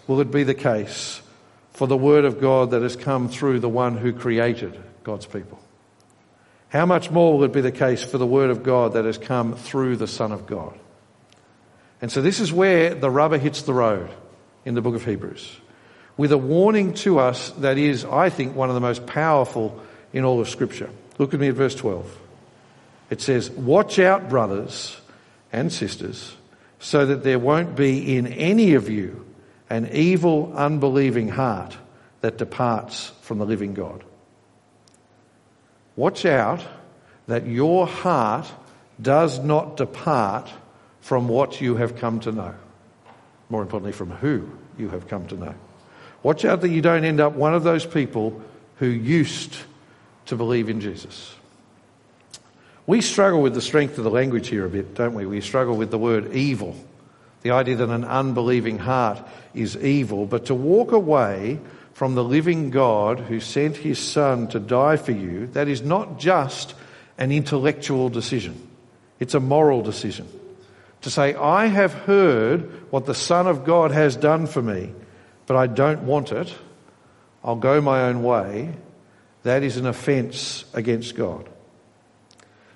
will 0.06 0.20
it 0.20 0.30
be 0.30 0.44
the 0.44 0.54
case 0.54 1.20
for 1.72 1.88
the 1.88 1.96
Word 1.96 2.24
of 2.24 2.40
God 2.40 2.70
that 2.70 2.82
has 2.82 2.94
come 2.94 3.28
through 3.28 3.58
the 3.58 3.68
one 3.68 3.96
who 3.96 4.12
created 4.12 4.80
God's 5.02 5.26
people? 5.26 5.58
How 6.68 6.86
much 6.86 7.10
more 7.10 7.36
will 7.36 7.42
it 7.42 7.52
be 7.52 7.60
the 7.60 7.72
case 7.72 8.04
for 8.04 8.18
the 8.18 8.24
Word 8.24 8.50
of 8.50 8.62
God 8.62 8.92
that 8.92 9.04
has 9.04 9.18
come 9.18 9.56
through 9.56 9.96
the 9.96 10.06
Son 10.06 10.30
of 10.30 10.46
God? 10.46 10.78
And 12.00 12.12
so 12.12 12.22
this 12.22 12.38
is 12.38 12.52
where 12.52 12.94
the 12.94 13.10
rubber 13.10 13.38
hits 13.38 13.62
the 13.62 13.74
road 13.74 14.10
in 14.64 14.74
the 14.74 14.80
book 14.80 14.94
of 14.94 15.04
Hebrews 15.04 15.56
with 16.16 16.30
a 16.30 16.38
warning 16.38 16.94
to 16.94 17.18
us 17.18 17.50
that 17.58 17.78
is, 17.78 18.04
I 18.04 18.30
think, 18.30 18.54
one 18.54 18.68
of 18.68 18.76
the 18.76 18.80
most 18.80 19.06
powerful 19.06 19.82
in 20.12 20.24
all 20.24 20.40
of 20.40 20.48
Scripture. 20.48 20.90
Look 21.18 21.34
at 21.34 21.40
me 21.40 21.48
at 21.48 21.54
verse 21.54 21.74
12. 21.74 22.18
It 23.10 23.20
says, 23.20 23.50
Watch 23.50 23.98
out, 23.98 24.28
brothers 24.28 25.00
and 25.52 25.72
sisters, 25.72 26.36
so 26.78 27.06
that 27.06 27.24
there 27.24 27.38
won't 27.38 27.76
be 27.76 28.16
in 28.16 28.26
any 28.26 28.74
of 28.74 28.88
you 28.88 29.26
an 29.68 29.88
evil, 29.92 30.52
unbelieving 30.56 31.28
heart 31.28 31.76
that 32.20 32.38
departs 32.38 33.12
from 33.22 33.38
the 33.38 33.46
living 33.46 33.74
God. 33.74 34.04
Watch 35.96 36.24
out 36.24 36.64
that 37.26 37.46
your 37.46 37.86
heart 37.86 38.50
does 39.00 39.38
not 39.38 39.76
depart 39.76 40.50
from 41.00 41.28
what 41.28 41.60
you 41.60 41.76
have 41.76 41.96
come 41.96 42.20
to 42.20 42.32
know. 42.32 42.54
More 43.48 43.62
importantly, 43.62 43.92
from 43.92 44.10
who 44.10 44.50
you 44.78 44.88
have 44.90 45.08
come 45.08 45.26
to 45.28 45.36
know. 45.36 45.54
Watch 46.22 46.44
out 46.44 46.60
that 46.60 46.68
you 46.68 46.82
don't 46.82 47.04
end 47.04 47.20
up 47.20 47.34
one 47.34 47.54
of 47.54 47.62
those 47.62 47.86
people 47.86 48.42
who 48.76 48.86
used 48.86 49.54
to 50.30 50.36
believe 50.36 50.68
in 50.68 50.80
Jesus. 50.80 51.34
We 52.86 53.00
struggle 53.02 53.42
with 53.42 53.54
the 53.54 53.60
strength 53.60 53.98
of 53.98 54.04
the 54.04 54.10
language 54.10 54.48
here 54.48 54.64
a 54.64 54.68
bit, 54.68 54.94
don't 54.94 55.14
we? 55.14 55.26
We 55.26 55.40
struggle 55.40 55.76
with 55.76 55.90
the 55.90 55.98
word 55.98 56.32
evil, 56.32 56.74
the 57.42 57.50
idea 57.50 57.76
that 57.76 57.88
an 57.88 58.04
unbelieving 58.04 58.78
heart 58.78 59.22
is 59.54 59.76
evil. 59.76 60.26
But 60.26 60.46
to 60.46 60.54
walk 60.54 60.92
away 60.92 61.60
from 61.94 62.14
the 62.14 62.24
living 62.24 62.70
God 62.70 63.20
who 63.20 63.40
sent 63.40 63.76
his 63.76 63.98
Son 63.98 64.48
to 64.48 64.58
die 64.58 64.96
for 64.96 65.12
you, 65.12 65.48
that 65.48 65.68
is 65.68 65.82
not 65.82 66.18
just 66.18 66.74
an 67.18 67.30
intellectual 67.30 68.08
decision, 68.08 68.68
it's 69.18 69.34
a 69.34 69.40
moral 69.40 69.82
decision. 69.82 70.28
To 71.02 71.10
say, 71.10 71.34
I 71.34 71.66
have 71.66 71.92
heard 71.92 72.90
what 72.92 73.06
the 73.06 73.14
Son 73.14 73.46
of 73.46 73.64
God 73.64 73.90
has 73.90 74.16
done 74.16 74.46
for 74.46 74.62
me, 74.62 74.92
but 75.46 75.56
I 75.56 75.66
don't 75.66 76.02
want 76.02 76.32
it, 76.32 76.54
I'll 77.42 77.56
go 77.56 77.80
my 77.80 78.02
own 78.02 78.22
way, 78.22 78.74
that 79.42 79.62
is 79.62 79.76
an 79.76 79.86
offence 79.86 80.64
against 80.74 81.14
God. 81.14 81.48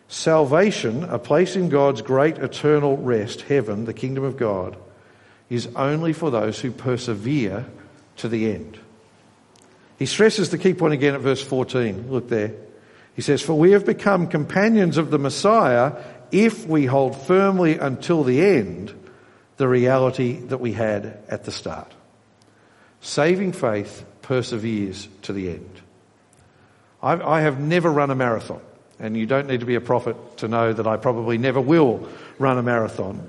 Salvation, 0.08 1.04
a 1.04 1.18
place 1.18 1.56
in 1.56 1.68
God's 1.68 2.02
great 2.02 2.38
eternal 2.38 2.96
rest, 2.96 3.42
heaven, 3.42 3.84
the 3.84 3.94
kingdom 3.94 4.24
of 4.24 4.36
God, 4.36 4.76
is 5.50 5.68
only 5.76 6.12
for 6.12 6.30
those 6.30 6.60
who 6.60 6.70
persevere 6.70 7.66
to 8.16 8.28
the 8.28 8.50
end. 8.52 8.78
He 9.98 10.06
stresses 10.06 10.50
the 10.50 10.58
key 10.58 10.74
point 10.74 10.94
again 10.94 11.14
at 11.14 11.20
verse 11.20 11.42
14. 11.42 12.10
Look 12.10 12.28
there. 12.28 12.54
He 13.14 13.22
says, 13.22 13.42
For 13.42 13.54
we 13.54 13.72
have 13.72 13.86
become 13.86 14.26
companions 14.26 14.96
of 14.96 15.10
the 15.10 15.18
Messiah 15.18 16.02
if 16.32 16.66
we 16.66 16.86
hold 16.86 17.16
firmly 17.16 17.78
until 17.78 18.24
the 18.24 18.42
end 18.42 18.92
the 19.56 19.68
reality 19.68 20.38
that 20.38 20.58
we 20.58 20.72
had 20.72 21.18
at 21.28 21.44
the 21.44 21.52
start. 21.52 21.92
Saving 23.00 23.52
faith 23.52 24.04
perseveres 24.22 25.08
to 25.22 25.32
the 25.32 25.50
end. 25.50 25.80
I've, 27.04 27.20
I 27.20 27.42
have 27.42 27.60
never 27.60 27.92
run 27.92 28.10
a 28.10 28.14
marathon, 28.14 28.62
and 28.98 29.14
you 29.14 29.26
don't 29.26 29.46
need 29.46 29.60
to 29.60 29.66
be 29.66 29.74
a 29.74 29.80
prophet 29.80 30.16
to 30.38 30.48
know 30.48 30.72
that 30.72 30.86
I 30.86 30.96
probably 30.96 31.36
never 31.36 31.60
will 31.60 32.08
run 32.38 32.56
a 32.56 32.62
marathon. 32.62 33.28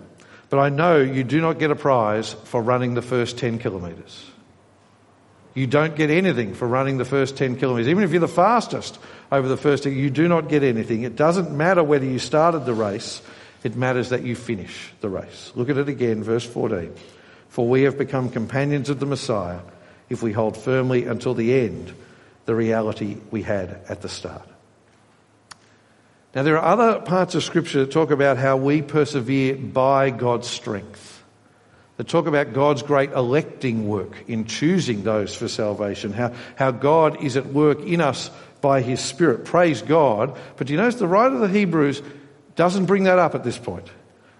But 0.50 0.60
I 0.60 0.70
know 0.70 1.02
you 1.02 1.26
do 1.26 1.42
not 1.42 1.60
get 1.60 1.72
a 1.72 1.76
prize 1.76 2.34
for 2.46 2.62
running 2.62 2.94
the 2.94 3.02
first 3.02 3.38
10 3.38 3.60
kilometres. 3.60 4.32
You 5.56 5.68
don't 5.68 5.96
get 5.96 6.10
anything 6.10 6.54
for 6.54 6.68
running 6.68 6.98
the 6.98 7.06
first 7.06 7.36
10 7.36 7.58
kilometres. 7.58 7.90
Even 7.90 8.04
if 8.06 8.12
you're 8.12 8.22
the 8.22 8.28
fastest 8.30 8.98
over 9.30 9.48
the 9.48 9.58
first 9.58 9.86
you 9.86 10.10
do 10.10 10.28
not 10.30 10.48
get 10.48 10.64
anything. 10.64 11.04
It 11.04 11.18
doesn't 11.18 11.52
matter 11.52 11.84
whether 11.84 12.06
you 12.06 12.20
started 12.20 12.66
the 12.66 12.74
race, 12.74 13.22
it 13.64 13.76
matters 13.76 14.10
that 14.10 14.24
you 14.24 14.36
finish 14.36 14.94
the 15.02 15.10
race. 15.10 15.52
Look 15.56 15.70
at 15.70 15.78
it 15.78 15.90
again, 15.90 16.24
verse 16.24 16.46
14. 16.46 16.94
For 17.50 17.68
we 17.68 17.84
have 17.84 17.98
become 17.98 18.30
companions 18.30 18.90
of 18.90 19.02
the 19.02 19.06
Messiah 19.06 19.60
if 20.10 20.24
we 20.24 20.32
hold 20.32 20.56
firmly 20.56 21.06
until 21.06 21.34
the 21.34 21.54
end 21.54 21.94
the 22.46 22.56
reality 22.56 23.18
we 23.32 23.42
had 23.42 23.82
at 23.90 24.02
the 24.02 24.10
start. 24.10 24.48
Now, 26.34 26.44
there 26.44 26.60
are 26.60 26.74
other 26.74 27.00
parts 27.00 27.34
of 27.36 27.44
Scripture 27.44 27.86
that 27.86 27.92
talk 27.92 28.12
about 28.12 28.38
how 28.38 28.58
we 28.58 28.82
persevere 28.82 29.56
by 29.56 30.10
God's 30.10 30.48
strength, 30.48 31.24
that 31.96 32.10
talk 32.10 32.28
about 32.28 32.52
God's 32.52 32.84
great 32.84 33.12
electing 33.12 33.88
work 33.88 34.26
in 34.28 34.46
choosing 34.46 35.04
those 35.04 35.34
for 35.34 35.48
salvation, 35.48 36.12
how, 36.12 36.34
how 36.58 36.72
God 36.72 37.24
is 37.24 37.38
at 37.38 37.46
work 37.46 37.80
in 37.80 38.02
us 38.02 38.30
by 38.60 38.82
His 38.82 39.00
Spirit. 39.00 39.46
Praise 39.46 39.82
God. 39.82 40.38
But 40.58 40.68
do 40.68 40.74
you 40.74 40.80
notice 40.80 40.96
the 40.96 41.08
writer 41.08 41.36
of 41.36 41.42
the 41.42 41.48
Hebrews 41.48 42.02
doesn't 42.58 42.86
bring 42.86 43.06
that 43.06 43.18
up 43.18 43.34
at 43.34 43.46
this 43.46 43.58
point? 43.58 43.88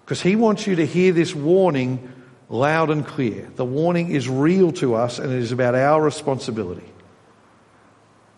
Because 0.04 0.20
he 0.20 0.36
wants 0.36 0.66
you 0.66 0.76
to 0.76 0.86
hear 0.86 1.12
this 1.12 1.34
warning 1.34 2.12
loud 2.48 2.90
and 2.90 3.06
clear. 3.06 3.48
The 3.56 3.64
warning 3.64 4.10
is 4.10 4.28
real 4.28 4.70
to 4.72 4.94
us 4.94 5.18
and 5.18 5.32
it 5.32 5.38
is 5.38 5.50
about 5.50 5.74
our 5.74 6.00
responsibility. 6.00 6.86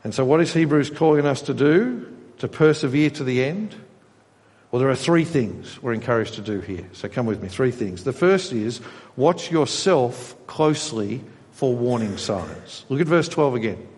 And 0.04 0.14
so, 0.14 0.24
what 0.24 0.40
is 0.40 0.52
Hebrews 0.52 0.90
calling 0.90 1.26
us 1.26 1.42
to 1.42 1.54
do? 1.54 2.14
to 2.38 2.48
persevere 2.48 3.10
to 3.10 3.24
the 3.24 3.44
end? 3.44 3.74
Well, 4.70 4.80
there 4.80 4.90
are 4.90 4.96
three 4.96 5.24
things 5.24 5.82
we're 5.82 5.94
encouraged 5.94 6.34
to 6.34 6.42
do 6.42 6.60
here. 6.60 6.88
So 6.92 7.08
come 7.08 7.26
with 7.26 7.42
me. 7.42 7.48
Three 7.48 7.70
things. 7.70 8.04
The 8.04 8.12
first 8.12 8.52
is 8.52 8.80
watch 9.16 9.50
yourself 9.50 10.36
closely 10.46 11.24
for 11.52 11.74
warning 11.74 12.16
signs. 12.16 12.84
Look 12.88 13.00
at 13.00 13.06
verse 13.06 13.28
12 13.28 13.54
again. 13.54 13.88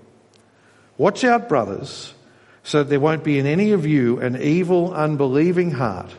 Watch 0.97 1.25
out, 1.25 1.49
brothers, 1.49 2.14
so 2.62 2.83
that 2.83 2.90
there 2.90 3.00
won't 3.00 3.25
be 3.25 3.38
in 3.38 3.47
any 3.47 3.73
of 3.73 3.87
you 3.87 4.21
an 4.21 4.40
evil, 4.40 4.95
unbelieving 4.95 5.73
heart 5.73 6.11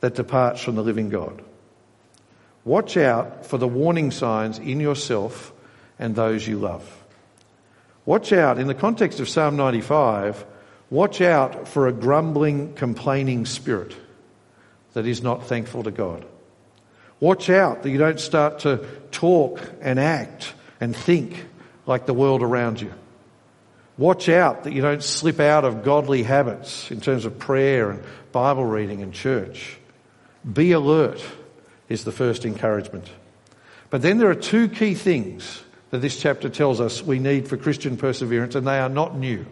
that 0.00 0.14
departs 0.14 0.62
from 0.62 0.74
the 0.74 0.82
living 0.82 1.08
God. 1.08 1.42
Watch 2.64 2.96
out 2.96 3.46
for 3.46 3.58
the 3.58 3.68
warning 3.68 4.10
signs 4.10 4.58
in 4.58 4.80
yourself 4.80 5.52
and 5.98 6.14
those 6.14 6.46
you 6.46 6.58
love. 6.58 7.01
Watch 8.04 8.32
out, 8.32 8.58
in 8.58 8.66
the 8.66 8.74
context 8.74 9.20
of 9.20 9.28
Psalm 9.28 9.56
95, 9.56 10.44
Watch 10.92 11.22
out 11.22 11.68
for 11.68 11.88
a 11.88 11.92
grumbling, 11.92 12.74
complaining 12.74 13.46
spirit 13.46 13.96
that 14.92 15.06
is 15.06 15.22
not 15.22 15.46
thankful 15.46 15.84
to 15.84 15.90
God. 15.90 16.22
Watch 17.18 17.48
out 17.48 17.82
that 17.82 17.88
you 17.88 17.96
don't 17.96 18.20
start 18.20 18.58
to 18.60 18.86
talk 19.10 19.62
and 19.80 19.98
act 19.98 20.52
and 20.82 20.94
think 20.94 21.46
like 21.86 22.04
the 22.04 22.12
world 22.12 22.42
around 22.42 22.82
you. 22.82 22.92
Watch 23.96 24.28
out 24.28 24.64
that 24.64 24.74
you 24.74 24.82
don't 24.82 25.02
slip 25.02 25.40
out 25.40 25.64
of 25.64 25.82
godly 25.82 26.24
habits 26.24 26.90
in 26.90 27.00
terms 27.00 27.24
of 27.24 27.38
prayer 27.38 27.90
and 27.90 28.04
Bible 28.30 28.66
reading 28.66 29.00
and 29.00 29.14
church. 29.14 29.78
Be 30.44 30.72
alert 30.72 31.24
is 31.88 32.04
the 32.04 32.12
first 32.12 32.44
encouragement. 32.44 33.08
But 33.88 34.02
then 34.02 34.18
there 34.18 34.28
are 34.28 34.34
two 34.34 34.68
key 34.68 34.92
things 34.92 35.62
that 35.92 35.98
this 35.98 36.18
chapter 36.18 36.48
tells 36.48 36.80
us 36.80 37.02
we 37.02 37.18
need 37.18 37.46
for 37.46 37.58
Christian 37.58 37.98
perseverance, 37.98 38.54
and 38.54 38.66
they 38.66 38.78
are 38.78 38.88
not 38.88 39.14
new. 39.14 39.44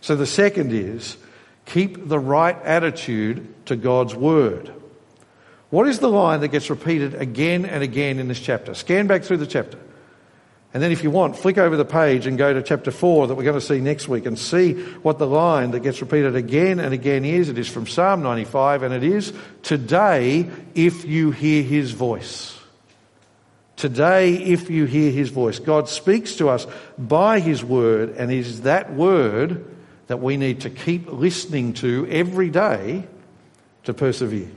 So 0.00 0.16
the 0.16 0.26
second 0.26 0.72
is 0.72 1.18
keep 1.66 2.08
the 2.08 2.18
right 2.18 2.56
attitude 2.64 3.66
to 3.66 3.76
God's 3.76 4.14
word. 4.14 4.72
What 5.68 5.86
is 5.86 5.98
the 5.98 6.08
line 6.08 6.40
that 6.40 6.48
gets 6.48 6.70
repeated 6.70 7.14
again 7.14 7.66
and 7.66 7.82
again 7.82 8.18
in 8.18 8.28
this 8.28 8.40
chapter? 8.40 8.72
Scan 8.72 9.06
back 9.06 9.24
through 9.24 9.36
the 9.36 9.46
chapter. 9.46 9.78
And 10.72 10.82
then, 10.82 10.90
if 10.90 11.04
you 11.04 11.10
want, 11.10 11.36
flick 11.36 11.58
over 11.58 11.76
the 11.76 11.84
page 11.84 12.26
and 12.26 12.38
go 12.38 12.54
to 12.54 12.62
chapter 12.62 12.90
4 12.90 13.26
that 13.26 13.34
we're 13.34 13.44
going 13.44 13.54
to 13.54 13.60
see 13.60 13.80
next 13.80 14.08
week 14.08 14.24
and 14.24 14.38
see 14.38 14.72
what 14.72 15.18
the 15.18 15.26
line 15.26 15.70
that 15.72 15.80
gets 15.80 16.00
repeated 16.00 16.34
again 16.34 16.80
and 16.80 16.94
again 16.94 17.26
is. 17.26 17.50
It 17.50 17.58
is 17.58 17.68
from 17.68 17.86
Psalm 17.86 18.22
95 18.22 18.82
and 18.84 18.94
it 18.94 19.04
is, 19.04 19.34
Today, 19.62 20.48
if 20.74 21.04
you 21.04 21.30
hear 21.30 21.62
his 21.62 21.92
voice. 21.92 22.58
Today, 23.76 24.34
if 24.34 24.70
you 24.70 24.84
hear 24.84 25.10
his 25.10 25.30
voice. 25.30 25.58
God 25.58 25.88
speaks 25.88 26.36
to 26.36 26.48
us 26.48 26.66
by 26.96 27.40
his 27.40 27.64
word, 27.64 28.10
and 28.16 28.30
it 28.30 28.38
is 28.38 28.62
that 28.62 28.94
word 28.94 29.64
that 30.06 30.20
we 30.20 30.36
need 30.36 30.60
to 30.60 30.70
keep 30.70 31.10
listening 31.10 31.72
to 31.74 32.06
every 32.08 32.50
day 32.50 33.04
to 33.84 33.94
persevere. 33.94 34.50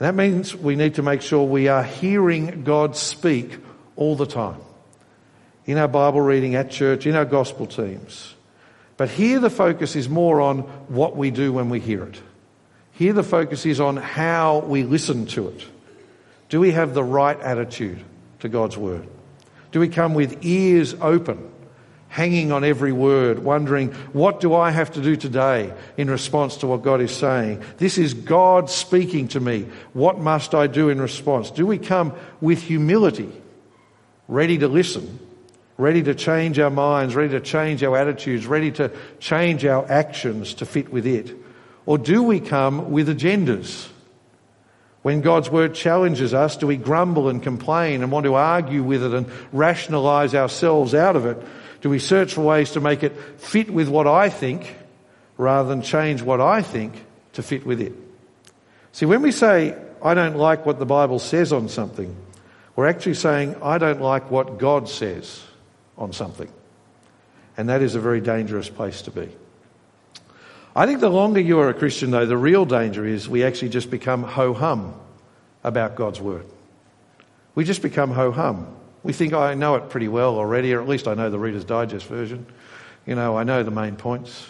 And 0.00 0.06
that 0.06 0.14
means 0.14 0.56
we 0.56 0.76
need 0.76 0.94
to 0.94 1.02
make 1.02 1.22
sure 1.22 1.44
we 1.44 1.68
are 1.68 1.84
hearing 1.84 2.64
God 2.64 2.96
speak 2.96 3.58
all 3.96 4.16
the 4.16 4.26
time 4.26 4.60
in 5.66 5.78
our 5.78 5.88
Bible 5.88 6.20
reading 6.20 6.54
at 6.54 6.70
church, 6.70 7.06
in 7.06 7.14
our 7.14 7.24
gospel 7.24 7.66
teams. 7.66 8.34
But 8.96 9.10
here 9.10 9.38
the 9.38 9.50
focus 9.50 9.94
is 9.94 10.08
more 10.08 10.40
on 10.40 10.60
what 10.88 11.16
we 11.16 11.30
do 11.30 11.52
when 11.52 11.68
we 11.68 11.80
hear 11.80 12.04
it. 12.04 12.20
Here 12.92 13.12
the 13.12 13.22
focus 13.22 13.64
is 13.66 13.80
on 13.80 13.96
how 13.96 14.58
we 14.60 14.84
listen 14.84 15.26
to 15.26 15.48
it. 15.48 15.66
Do 16.50 16.60
we 16.60 16.72
have 16.72 16.92
the 16.94 17.04
right 17.04 17.40
attitude 17.40 18.04
to 18.40 18.48
God's 18.48 18.76
word? 18.76 19.08
Do 19.72 19.80
we 19.80 19.88
come 19.88 20.14
with 20.14 20.44
ears 20.44 20.94
open 21.00 21.48
hanging 22.08 22.50
on 22.50 22.64
every 22.64 22.90
word, 22.90 23.38
wondering, 23.38 23.92
what 24.12 24.40
do 24.40 24.52
I 24.52 24.72
have 24.72 24.90
to 24.92 25.00
do 25.00 25.14
today 25.14 25.72
in 25.96 26.10
response 26.10 26.56
to 26.58 26.66
what 26.66 26.82
God 26.82 27.00
is 27.00 27.12
saying? 27.12 27.62
This 27.78 27.98
is 27.98 28.14
God 28.14 28.68
speaking 28.68 29.28
to 29.28 29.38
me. 29.38 29.68
What 29.92 30.18
must 30.18 30.52
I 30.52 30.66
do 30.66 30.88
in 30.88 31.00
response? 31.00 31.52
Do 31.52 31.64
we 31.64 31.78
come 31.78 32.12
with 32.40 32.60
humility, 32.60 33.32
ready 34.26 34.58
to 34.58 34.66
listen, 34.66 35.20
ready 35.78 36.02
to 36.02 36.16
change 36.16 36.58
our 36.58 36.68
minds, 36.68 37.14
ready 37.14 37.30
to 37.30 37.40
change 37.40 37.84
our 37.84 37.96
attitudes, 37.96 38.44
ready 38.44 38.72
to 38.72 38.90
change 39.20 39.64
our 39.64 39.88
actions 39.88 40.54
to 40.54 40.66
fit 40.66 40.92
with 40.92 41.06
it? 41.06 41.32
Or 41.86 41.96
do 41.96 42.24
we 42.24 42.40
come 42.40 42.90
with 42.90 43.08
agendas? 43.08 43.88
When 45.02 45.22
God's 45.22 45.50
word 45.50 45.74
challenges 45.74 46.34
us, 46.34 46.56
do 46.56 46.66
we 46.66 46.76
grumble 46.76 47.28
and 47.28 47.42
complain 47.42 48.02
and 48.02 48.12
want 48.12 48.24
to 48.24 48.34
argue 48.34 48.82
with 48.82 49.02
it 49.02 49.14
and 49.14 49.26
rationalize 49.50 50.34
ourselves 50.34 50.94
out 50.94 51.16
of 51.16 51.24
it? 51.24 51.38
Do 51.80 51.88
we 51.88 51.98
search 51.98 52.34
for 52.34 52.42
ways 52.42 52.72
to 52.72 52.80
make 52.80 53.02
it 53.02 53.16
fit 53.38 53.70
with 53.70 53.88
what 53.88 54.06
I 54.06 54.28
think 54.28 54.76
rather 55.38 55.68
than 55.68 55.80
change 55.80 56.20
what 56.20 56.40
I 56.40 56.60
think 56.60 57.02
to 57.32 57.42
fit 57.42 57.64
with 57.64 57.80
it? 57.80 57.94
See, 58.92 59.06
when 59.06 59.22
we 59.22 59.32
say, 59.32 59.74
I 60.02 60.12
don't 60.12 60.36
like 60.36 60.66
what 60.66 60.78
the 60.78 60.86
Bible 60.86 61.18
says 61.18 61.52
on 61.52 61.70
something, 61.70 62.14
we're 62.76 62.88
actually 62.88 63.14
saying, 63.14 63.56
I 63.62 63.78
don't 63.78 64.02
like 64.02 64.30
what 64.30 64.58
God 64.58 64.88
says 64.88 65.42
on 65.96 66.12
something. 66.12 66.50
And 67.56 67.68
that 67.70 67.80
is 67.80 67.94
a 67.94 68.00
very 68.00 68.20
dangerous 68.20 68.68
place 68.68 69.02
to 69.02 69.10
be. 69.10 69.28
I 70.74 70.86
think 70.86 71.00
the 71.00 71.08
longer 71.08 71.40
you 71.40 71.58
are 71.58 71.68
a 71.68 71.74
Christian, 71.74 72.10
though, 72.10 72.26
the 72.26 72.36
real 72.36 72.64
danger 72.64 73.04
is 73.04 73.28
we 73.28 73.42
actually 73.42 73.70
just 73.70 73.90
become 73.90 74.22
ho 74.22 74.54
hum 74.54 74.94
about 75.64 75.96
God's 75.96 76.20
word. 76.20 76.46
We 77.54 77.64
just 77.64 77.82
become 77.82 78.10
ho 78.12 78.30
hum. 78.30 78.76
We 79.02 79.12
think, 79.12 79.32
oh, 79.32 79.40
I 79.40 79.54
know 79.54 79.74
it 79.76 79.88
pretty 79.88 80.08
well 80.08 80.36
already, 80.36 80.72
or 80.72 80.80
at 80.80 80.88
least 80.88 81.08
I 81.08 81.14
know 81.14 81.30
the 81.30 81.38
Reader's 81.38 81.64
Digest 81.64 82.06
version. 82.06 82.46
You 83.06 83.14
know, 83.14 83.36
I 83.36 83.44
know 83.44 83.62
the 83.62 83.70
main 83.70 83.96
points. 83.96 84.46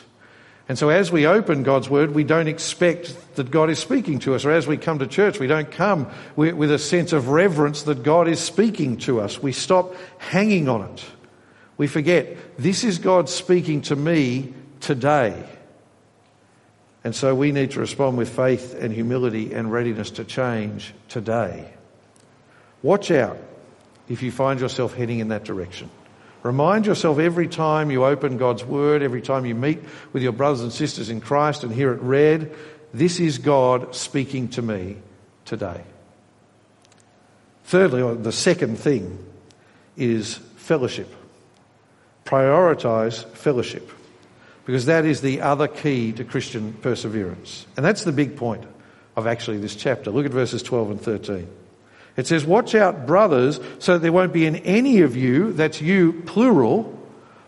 And 0.69 0.79
so 0.79 0.89
as 0.89 1.11
we 1.11 1.27
open 1.27 1.63
God's 1.63 1.89
Word, 1.89 2.15
we 2.15 2.23
don't 2.23 2.47
expect 2.47 3.35
that 3.37 3.51
God 3.51 3.71
is 3.71 3.79
speaking 3.79 4.19
to 4.21 4.35
us. 4.35 4.45
Or 4.45 4.51
as 4.51 4.67
we 4.67 4.77
come 4.77 4.99
to 4.99 5.07
church, 5.07 5.41
we 5.41 5.47
don't 5.47 5.71
come 5.71 6.09
with 6.37 6.71
a 6.71 6.79
sense 6.79 7.13
of 7.13 7.29
reverence 7.29 7.85
that 7.85 8.03
God 8.03 8.29
is 8.29 8.39
speaking 8.39 8.99
to 8.99 9.21
us. 9.21 9.43
We 9.43 9.53
stop 9.53 9.97
hanging 10.19 10.69
on 10.69 10.83
it. 10.83 11.05
We 11.77 11.87
forget, 11.87 12.37
this 12.59 12.85
is 12.85 12.99
God 12.99 13.29
speaking 13.29 13.81
to 13.83 13.97
me 13.97 14.53
today. 14.81 15.45
And 17.03 17.15
so 17.15 17.35
we 17.35 17.51
need 17.53 17.73
to 17.73 17.81
respond 17.81 18.19
with 18.19 18.29
faith 18.29 18.75
and 18.75 18.93
humility 18.93 19.55
and 19.55 19.73
readiness 19.73 20.11
to 20.13 20.25
change 20.25 20.93
today. 21.09 21.71
Watch 22.83 23.11
out 23.11 23.39
if 24.09 24.23
you 24.23 24.31
find 24.31 24.61
yourself 24.61 24.95
heading 24.95 25.21
in 25.21 25.29
that 25.29 25.45
direction. 25.45 25.91
Remind 26.43 26.87
yourself 26.87 27.19
every 27.19 27.49
time 27.49 27.91
you 27.91 28.05
open 28.05 28.39
God's 28.39 28.65
Word, 28.65 29.03
every 29.03 29.21
time 29.21 29.45
you 29.45 29.55
meet 29.55 29.81
with 30.13 30.23
your 30.23 30.33
brothers 30.33 30.63
and 30.63 30.73
sisters 30.73 31.11
in 31.11 31.21
Christ 31.21 31.65
and 31.65 31.73
hear 31.73 31.93
it 31.93 32.01
read, 32.01 32.55
this 32.93 33.21
is 33.21 33.39
God 33.39 33.95
speaking 33.95 34.49
to 34.49 34.63
me 34.63 34.97
today. 35.45 35.83
Thirdly, 37.65 38.17
the 38.17 38.33
second 38.33 38.79
thing 38.79 39.19
is 39.97 40.35
fellowship. 40.57 41.15
Prioritize 42.25 43.25
fellowship 43.35 43.91
because 44.71 44.87
that 44.87 45.05
is 45.05 45.21
the 45.21 45.41
other 45.41 45.67
key 45.67 46.13
to 46.13 46.23
Christian 46.23 46.73
perseverance. 46.75 47.67
And 47.77 47.85
that's 47.85 48.05
the 48.05 48.13
big 48.13 48.37
point 48.37 48.63
of 49.17 49.27
actually 49.27 49.59
this 49.59 49.75
chapter. 49.75 50.13
Look 50.13 50.27
at 50.27 50.31
verses 50.31 50.63
12 50.63 50.93
and 50.93 51.01
13. 51.01 51.49
It 52.17 52.29
says, 52.29 52.45
Watch 52.45 52.77
out, 52.77 53.05
brothers, 53.05 53.59
so 53.81 53.95
that 53.95 53.99
there 53.99 54.13
won't 54.13 54.33
be 54.33 54.47
in 54.47 54.55
any 54.55 55.01
of 55.01 55.17
you, 55.17 55.53
that's 55.55 55.81
you, 55.81 56.23
plural. 56.25 56.97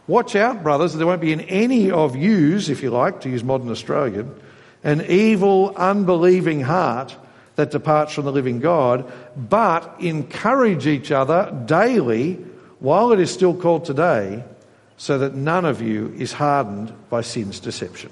Watch 0.08 0.34
out, 0.34 0.64
brothers, 0.64 0.94
that 0.94 0.98
there 0.98 1.06
won't 1.06 1.20
be 1.20 1.32
in 1.32 1.42
any 1.42 1.92
of 1.92 2.16
yous, 2.16 2.68
if 2.68 2.82
you 2.82 2.90
like, 2.90 3.20
to 3.20 3.30
use 3.30 3.44
modern 3.44 3.70
Australian, 3.70 4.34
an 4.82 5.06
evil, 5.08 5.76
unbelieving 5.76 6.62
heart 6.62 7.16
that 7.54 7.70
departs 7.70 8.14
from 8.14 8.24
the 8.24 8.32
living 8.32 8.58
God, 8.58 9.08
but 9.36 9.94
encourage 10.00 10.88
each 10.88 11.12
other 11.12 11.56
daily 11.66 12.34
while 12.80 13.12
it 13.12 13.20
is 13.20 13.30
still 13.30 13.54
called 13.54 13.84
today, 13.84 14.42
so 14.96 15.18
that 15.18 15.34
none 15.34 15.64
of 15.64 15.82
you 15.82 16.14
is 16.16 16.32
hardened 16.32 16.92
by 17.10 17.20
sin's 17.20 17.60
deception. 17.60 18.10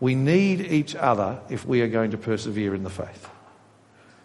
We 0.00 0.14
need 0.14 0.60
each 0.60 0.94
other 0.96 1.40
if 1.50 1.66
we 1.66 1.82
are 1.82 1.88
going 1.88 2.12
to 2.12 2.18
persevere 2.18 2.74
in 2.74 2.84
the 2.84 2.90
faith. 2.90 3.28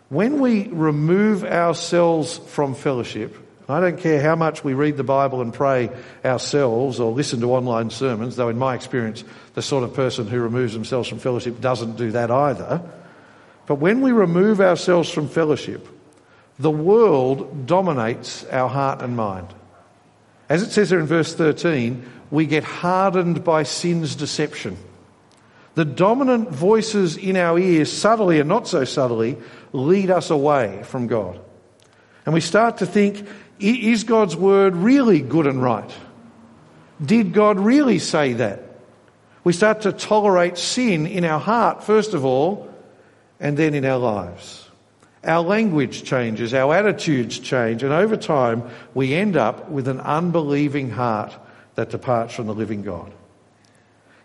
When 0.09 0.39
we 0.39 0.67
remove 0.67 1.43
ourselves 1.43 2.37
from 2.37 2.75
fellowship, 2.75 3.35
I 3.67 3.79
don't 3.79 3.99
care 3.99 4.21
how 4.21 4.35
much 4.35 4.63
we 4.63 4.73
read 4.73 4.95
the 4.95 5.03
Bible 5.03 5.41
and 5.41 5.53
pray 5.53 5.89
ourselves 6.23 6.99
or 6.99 7.11
listen 7.11 7.41
to 7.41 7.53
online 7.53 7.89
sermons, 7.89 8.35
though 8.35 8.49
in 8.49 8.59
my 8.59 8.75
experience, 8.75 9.23
the 9.55 9.63
sort 9.63 9.83
of 9.83 9.93
person 9.95 10.27
who 10.27 10.39
removes 10.39 10.73
themselves 10.73 11.09
from 11.09 11.19
fellowship 11.19 11.59
doesn't 11.59 11.97
do 11.97 12.11
that 12.11 12.29
either. 12.29 12.81
But 13.65 13.75
when 13.75 14.01
we 14.01 14.11
remove 14.11 14.61
ourselves 14.61 15.09
from 15.09 15.27
fellowship, 15.27 15.87
the 16.59 16.71
world 16.71 17.65
dominates 17.65 18.45
our 18.45 18.69
heart 18.69 19.01
and 19.01 19.17
mind. 19.17 19.47
As 20.47 20.61
it 20.61 20.71
says 20.71 20.89
here 20.89 20.99
in 20.99 21.05
verse 21.05 21.33
13, 21.33 22.07
we 22.31 22.45
get 22.45 22.63
hardened 22.63 23.43
by 23.43 23.63
sin's 23.63 24.15
deception. 24.15 24.77
The 25.75 25.85
dominant 25.85 26.49
voices 26.49 27.17
in 27.17 27.35
our 27.35 27.59
ears, 27.59 27.91
subtly 27.91 28.39
and 28.39 28.47
not 28.47 28.67
so 28.67 28.85
subtly, 28.85 29.37
lead 29.73 30.09
us 30.09 30.29
away 30.29 30.81
from 30.83 31.07
God. 31.07 31.39
And 32.25 32.33
we 32.33 32.41
start 32.41 32.77
to 32.77 32.85
think, 32.85 33.27
is 33.59 34.03
God's 34.03 34.35
word 34.35 34.75
really 34.75 35.21
good 35.21 35.47
and 35.47 35.61
right? 35.61 35.91
Did 37.03 37.33
God 37.33 37.59
really 37.59 37.99
say 37.99 38.33
that? 38.33 38.63
We 39.43 39.53
start 39.53 39.81
to 39.81 39.91
tolerate 39.91 40.57
sin 40.57 41.05
in 41.05 41.25
our 41.25 41.39
heart, 41.39 41.83
first 41.83 42.13
of 42.13 42.25
all, 42.25 42.73
and 43.39 43.57
then 43.57 43.73
in 43.73 43.85
our 43.85 43.99
lives. 43.99 44.64
Our 45.25 45.41
language 45.41 46.03
changes, 46.03 46.53
our 46.53 46.75
attitudes 46.75 47.39
change, 47.39 47.83
and 47.83 47.91
over 47.91 48.15
time 48.17 48.69
we 48.93 49.13
end 49.13 49.35
up 49.35 49.69
with 49.69 49.87
an 49.87 49.99
unbelieving 49.99 50.91
heart 50.91 51.33
that 51.75 51.89
departs 51.89 52.33
from 52.33 52.47
the 52.47 52.53
living 52.53 52.83
God. 52.83 53.11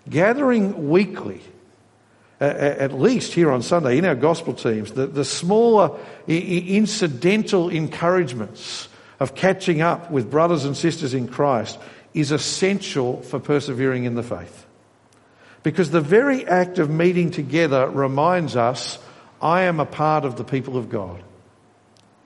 Gathering 0.08 0.88
weekly 0.88 1.40
at 2.40 2.98
least 2.98 3.34
here 3.34 3.50
on 3.50 3.62
Sunday 3.62 3.98
in 3.98 4.06
our 4.06 4.14
gospel 4.14 4.54
teams, 4.54 4.92
the, 4.92 5.06
the 5.06 5.26
smaller 5.26 5.98
incidental 6.26 7.68
encouragements 7.68 8.88
of 9.20 9.34
catching 9.34 9.82
up 9.82 10.10
with 10.10 10.30
brothers 10.30 10.64
and 10.64 10.74
sisters 10.74 11.12
in 11.12 11.28
Christ 11.28 11.78
is 12.14 12.32
essential 12.32 13.20
for 13.22 13.38
persevering 13.38 14.04
in 14.04 14.14
the 14.14 14.22
faith. 14.22 14.66
Because 15.62 15.90
the 15.90 16.00
very 16.00 16.46
act 16.46 16.78
of 16.78 16.88
meeting 16.88 17.30
together 17.30 17.86
reminds 17.90 18.56
us, 18.56 18.98
I 19.40 19.62
am 19.62 19.81
a 19.81 19.87
part 19.87 20.24
of 20.24 20.37
the 20.37 20.44
people 20.44 20.76
of 20.76 20.90
God, 20.90 21.22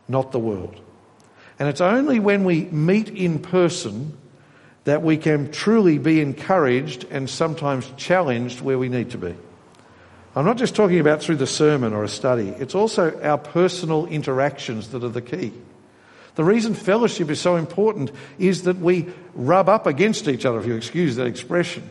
not 0.08 0.32
the 0.32 0.38
world. 0.38 0.80
And 1.58 1.68
it's 1.68 1.80
only 1.80 2.18
when 2.18 2.44
we 2.44 2.64
meet 2.64 3.08
in 3.08 3.38
person 3.38 4.16
that 4.84 5.02
we 5.02 5.16
can 5.16 5.50
truly 5.50 5.98
be 5.98 6.20
encouraged 6.20 7.06
and 7.10 7.28
sometimes 7.30 7.90
challenged 7.96 8.60
where 8.60 8.78
we 8.78 8.88
need 8.88 9.10
to 9.10 9.18
be. 9.18 9.34
I'm 10.36 10.44
not 10.44 10.56
just 10.56 10.74
talking 10.74 10.98
about 10.98 11.22
through 11.22 11.36
the 11.36 11.46
sermon 11.46 11.92
or 11.92 12.02
a 12.02 12.08
study, 12.08 12.48
it's 12.48 12.74
also 12.74 13.20
our 13.22 13.38
personal 13.38 14.06
interactions 14.06 14.90
that 14.90 15.04
are 15.04 15.08
the 15.08 15.22
key. 15.22 15.52
The 16.34 16.44
reason 16.44 16.74
fellowship 16.74 17.30
is 17.30 17.40
so 17.40 17.54
important 17.54 18.10
is 18.38 18.64
that 18.64 18.78
we 18.78 19.06
rub 19.34 19.68
up 19.68 19.86
against 19.86 20.26
each 20.26 20.44
other, 20.44 20.58
if 20.58 20.66
you 20.66 20.74
excuse 20.74 21.14
that 21.16 21.28
expression, 21.28 21.88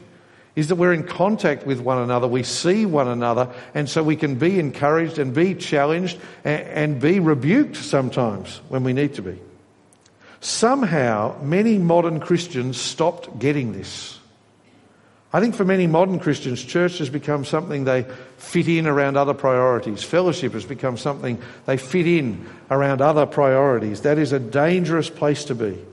is 0.55 0.67
that 0.67 0.75
we're 0.75 0.93
in 0.93 1.03
contact 1.03 1.65
with 1.65 1.79
one 1.79 1.97
another, 1.97 2.27
we 2.27 2.43
see 2.43 2.85
one 2.85 3.07
another, 3.07 3.49
and 3.73 3.89
so 3.89 4.03
we 4.03 4.15
can 4.15 4.35
be 4.35 4.59
encouraged 4.59 5.17
and 5.17 5.33
be 5.33 5.55
challenged 5.55 6.19
and, 6.43 7.01
be 7.01 7.19
rebuked 7.19 7.75
sometimes 7.75 8.61
when 8.69 8.83
we 8.83 8.93
need 8.93 9.15
to 9.15 9.21
be. 9.21 9.39
Somehow, 10.41 11.35
many 11.41 11.77
modern 11.77 12.19
Christians 12.19 12.79
stopped 12.79 13.39
getting 13.39 13.73
this. 13.73 14.19
I 15.35 15.39
think 15.39 15.55
for 15.55 15.65
many 15.65 15.87
modern 15.87 16.19
Christians, 16.19 16.63
church 16.63 16.99
has 16.99 17.09
become 17.09 17.43
something 17.43 17.85
they 17.85 18.03
fit 18.37 18.67
in 18.67 18.85
around 18.85 19.17
other 19.17 19.33
priorities. 19.33 20.03
Fellowship 20.03 20.53
has 20.53 20.65
become 20.65 20.95
something 20.95 21.41
they 21.65 21.77
fit 21.77 22.05
in 22.05 22.47
around 22.69 23.01
other 23.01 23.25
priorities. 23.25 24.01
That 24.01 24.19
is 24.19 24.31
a 24.31 24.39
dangerous 24.39 25.09
place 25.09 25.45
to 25.45 25.55
be. 25.55 25.83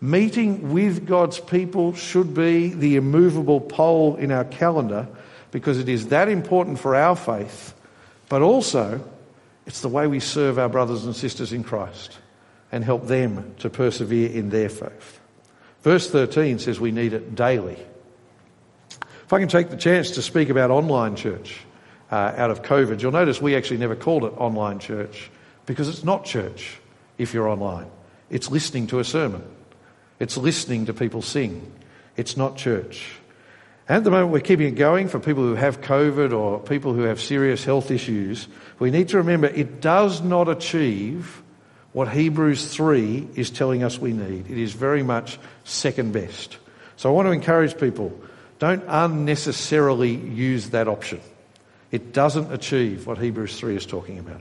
Meeting 0.00 0.72
with 0.72 1.06
God's 1.06 1.40
people 1.40 1.94
should 1.94 2.34
be 2.34 2.68
the 2.68 2.96
immovable 2.96 3.60
pole 3.60 4.16
in 4.16 4.30
our 4.30 4.44
calendar 4.44 5.08
because 5.50 5.78
it 5.78 5.88
is 5.88 6.08
that 6.08 6.28
important 6.28 6.78
for 6.78 6.94
our 6.94 7.16
faith, 7.16 7.74
but 8.28 8.42
also 8.42 9.02
it's 9.64 9.80
the 9.80 9.88
way 9.88 10.06
we 10.06 10.20
serve 10.20 10.58
our 10.58 10.68
brothers 10.68 11.04
and 11.04 11.16
sisters 11.16 11.52
in 11.52 11.64
Christ 11.64 12.18
and 12.70 12.84
help 12.84 13.06
them 13.06 13.54
to 13.58 13.70
persevere 13.70 14.30
in 14.30 14.50
their 14.50 14.68
faith. 14.68 15.20
Verse 15.82 16.10
13 16.10 16.58
says 16.58 16.78
we 16.78 16.92
need 16.92 17.12
it 17.12 17.34
daily. 17.34 17.78
If 19.24 19.32
I 19.32 19.40
can 19.40 19.48
take 19.48 19.70
the 19.70 19.76
chance 19.76 20.12
to 20.12 20.22
speak 20.22 20.50
about 20.50 20.70
online 20.70 21.16
church 21.16 21.58
uh, 22.12 22.34
out 22.36 22.50
of 22.50 22.62
COVID, 22.62 23.00
you'll 23.00 23.12
notice 23.12 23.40
we 23.40 23.56
actually 23.56 23.78
never 23.78 23.96
called 23.96 24.24
it 24.24 24.32
online 24.36 24.78
church 24.78 25.30
because 25.64 25.88
it's 25.88 26.04
not 26.04 26.24
church 26.24 26.78
if 27.18 27.32
you're 27.32 27.48
online. 27.48 27.90
It's 28.30 28.50
listening 28.50 28.88
to 28.88 28.98
a 28.98 29.04
sermon, 29.04 29.42
it's 30.18 30.36
listening 30.36 30.86
to 30.86 30.94
people 30.94 31.22
sing. 31.22 31.72
It's 32.16 32.36
not 32.36 32.56
church. 32.56 33.06
And 33.88 33.98
at 33.98 34.04
the 34.04 34.10
moment, 34.10 34.32
we're 34.32 34.40
keeping 34.40 34.68
it 34.68 34.76
going 34.76 35.08
for 35.08 35.20
people 35.20 35.44
who 35.44 35.54
have 35.54 35.80
COVID 35.80 36.36
or 36.36 36.58
people 36.58 36.92
who 36.92 37.02
have 37.02 37.20
serious 37.20 37.64
health 37.64 37.90
issues. 37.90 38.48
We 38.78 38.90
need 38.90 39.08
to 39.10 39.18
remember 39.18 39.46
it 39.46 39.80
does 39.80 40.22
not 40.22 40.48
achieve 40.48 41.42
what 41.92 42.08
Hebrews 42.08 42.74
3 42.74 43.28
is 43.36 43.50
telling 43.50 43.82
us 43.82 43.98
we 43.98 44.12
need. 44.12 44.50
It 44.50 44.58
is 44.58 44.72
very 44.72 45.02
much 45.02 45.38
second 45.64 46.12
best. 46.12 46.58
So 46.96 47.08
I 47.08 47.12
want 47.12 47.26
to 47.26 47.32
encourage 47.32 47.78
people 47.78 48.18
don't 48.58 48.84
unnecessarily 48.88 50.14
use 50.14 50.70
that 50.70 50.88
option. 50.88 51.20
It 51.90 52.12
doesn't 52.12 52.52
achieve 52.52 53.06
what 53.06 53.18
Hebrews 53.18 53.58
3 53.58 53.76
is 53.76 53.86
talking 53.86 54.18
about. 54.18 54.40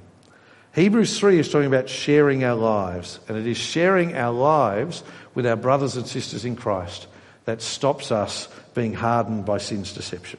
Hebrews 0.75 1.17
3 1.17 1.39
is 1.39 1.49
talking 1.49 1.67
about 1.67 1.87
sharing 1.87 2.43
our 2.43 2.55
lives, 2.55 3.21
and 3.29 3.37
it 3.37 3.47
is 3.47 3.55
sharing 3.55 4.13
our 4.17 4.33
lives 4.33 5.03
with 5.33 5.47
our 5.47 5.55
brothers 5.55 5.95
and 5.95 6.05
sisters 6.05 6.43
in 6.43 6.57
Christ 6.57 7.07
that 7.45 7.61
stops 7.61 8.11
us 8.11 8.49
being 8.73 8.93
hardened 8.93 9.45
by 9.45 9.57
sin's 9.57 9.93
deception. 9.93 10.37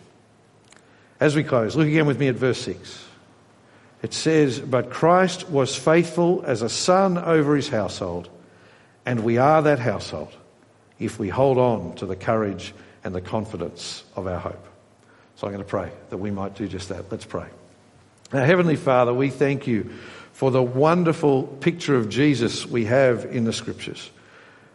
As 1.18 1.35
we 1.35 1.42
close, 1.42 1.75
look 1.75 1.87
again 1.87 2.05
with 2.05 2.20
me 2.20 2.29
at 2.29 2.35
verse 2.35 2.61
6. 2.61 3.05
It 4.03 4.12
says, 4.12 4.61
But 4.61 4.90
Christ 4.90 5.49
was 5.49 5.75
faithful 5.75 6.44
as 6.44 6.61
a 6.61 6.68
son 6.68 7.16
over 7.16 7.57
his 7.57 7.70
household, 7.70 8.29
and 9.07 9.25
we 9.25 9.38
are 9.38 9.62
that 9.62 9.79
household 9.79 10.37
if 10.99 11.18
we 11.18 11.31
hold 11.31 11.57
on 11.57 11.94
to 11.94 12.05
the 12.05 12.16
courage 12.16 12.75
and 13.05 13.14
the 13.14 13.22
confidence 13.22 14.05
of 14.14 14.27
our 14.27 14.38
hope. 14.38 14.66
So 15.37 15.46
I'm 15.46 15.55
going 15.55 15.64
to 15.64 15.68
pray 15.68 15.90
that 16.11 16.18
we 16.18 16.31
might 16.31 16.57
do 16.57 16.68
just 16.68 16.90
that. 16.90 17.11
Let's 17.11 17.25
pray. 17.25 17.46
Now, 18.33 18.44
Heavenly 18.44 18.77
Father, 18.77 19.14
we 19.14 19.31
thank 19.31 19.66
you 19.66 19.92
for 20.37 20.51
the 20.51 20.62
wonderful 20.62 21.44
picture 21.44 21.96
of 21.96 22.11
Jesus 22.11 22.66
we 22.66 22.85
have 22.85 23.25
in 23.25 23.44
the 23.44 23.55
Scriptures. 23.55 24.11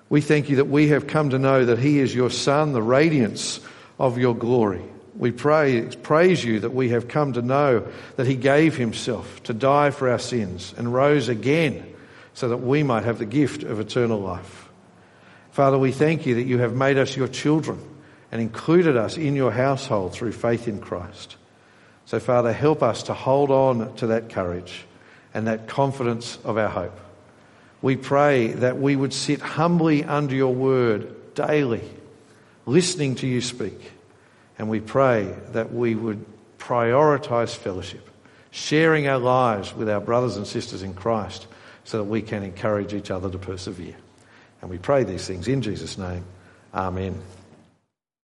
We 0.10 0.20
thank 0.20 0.50
you 0.50 0.56
that 0.56 0.66
we 0.66 0.88
have 0.88 1.06
come 1.06 1.30
to 1.30 1.38
know 1.38 1.66
that 1.66 1.78
He 1.78 2.00
is 2.00 2.16
your 2.16 2.32
Son, 2.32 2.74
the 2.74 2.82
radiance 2.82 3.60
of 4.00 4.18
your 4.18 4.36
glory. 4.36 4.82
We 5.16 5.32
pray, 5.32 5.84
praise 6.02 6.44
you 6.44 6.62
that 6.62 6.74
we 6.74 6.90
have 6.90 7.08
come 7.08 7.34
to 7.34 7.44
know 7.44 7.88
that 8.16 8.26
He 8.26 8.34
gave 8.34 8.76
Himself 8.76 9.44
to 9.44 9.54
die 9.54 9.92
for 9.92 10.10
our 10.10 10.18
sins 10.18 10.74
and 10.80 10.92
rose 10.92 11.30
again 11.30 11.94
so 12.34 12.50
that 12.50 12.58
we 12.58 12.82
might 12.82 13.04
have 13.04 13.20
the 13.20 13.26
gift 13.28 13.62
of 13.62 13.80
eternal 13.80 14.20
life. 14.20 14.68
Father, 15.52 15.78
we 15.78 15.92
thank 15.92 16.26
you 16.26 16.34
that 16.36 16.48
you 16.48 16.58
have 16.58 16.74
made 16.74 16.98
us 16.98 17.16
your 17.16 17.28
children 17.28 17.80
and 18.32 18.42
included 18.42 18.98
us 18.98 19.16
in 19.16 19.36
your 19.36 19.52
household 19.52 20.14
through 20.14 20.32
faith 20.32 20.68
in 20.68 20.82
Christ. 20.82 21.36
So, 22.08 22.20
Father, 22.20 22.52
help 22.52 22.82
us 22.82 23.04
to 23.04 23.14
hold 23.14 23.52
on 23.52 23.94
to 23.98 24.08
that 24.08 24.32
courage 24.32 24.88
and 25.34 25.48
that 25.48 25.68
confidence 25.68 26.38
of 26.44 26.58
our 26.58 26.70
hope. 26.70 27.00
We 27.82 27.96
pray 27.96 28.48
that 28.48 28.78
we 28.78 28.96
would 28.96 29.14
sit 29.14 29.42
humbly 29.42 30.04
under 30.04 30.36
your 30.36 30.54
word 30.54 31.34
daily, 31.34 31.84
listening 32.66 33.16
to 33.16 33.28
you 33.28 33.42
speak. 33.42 33.92
And 34.60 34.70
we 34.70 34.80
pray 34.80 35.34
that 35.54 35.74
we 35.74 35.96
would 35.96 36.24
prioritize 36.60 37.56
fellowship, 37.56 38.08
sharing 38.52 39.08
our 39.08 39.18
lives 39.18 39.76
with 39.76 39.90
our 39.90 40.02
brothers 40.02 40.38
and 40.38 40.46
sisters 40.46 40.84
in 40.84 40.94
Christ 40.94 41.48
so 41.84 41.98
that 41.98 42.04
we 42.04 42.22
can 42.22 42.44
encourage 42.44 42.94
each 42.94 43.10
other 43.10 43.30
to 43.30 43.40
persevere. 43.40 43.96
And 44.62 44.70
we 44.70 44.78
pray 44.78 45.04
these 45.04 45.26
things 45.26 45.48
in 45.48 45.64
Jesus' 45.64 45.98
name. 45.98 46.24
Amen. 46.74 47.20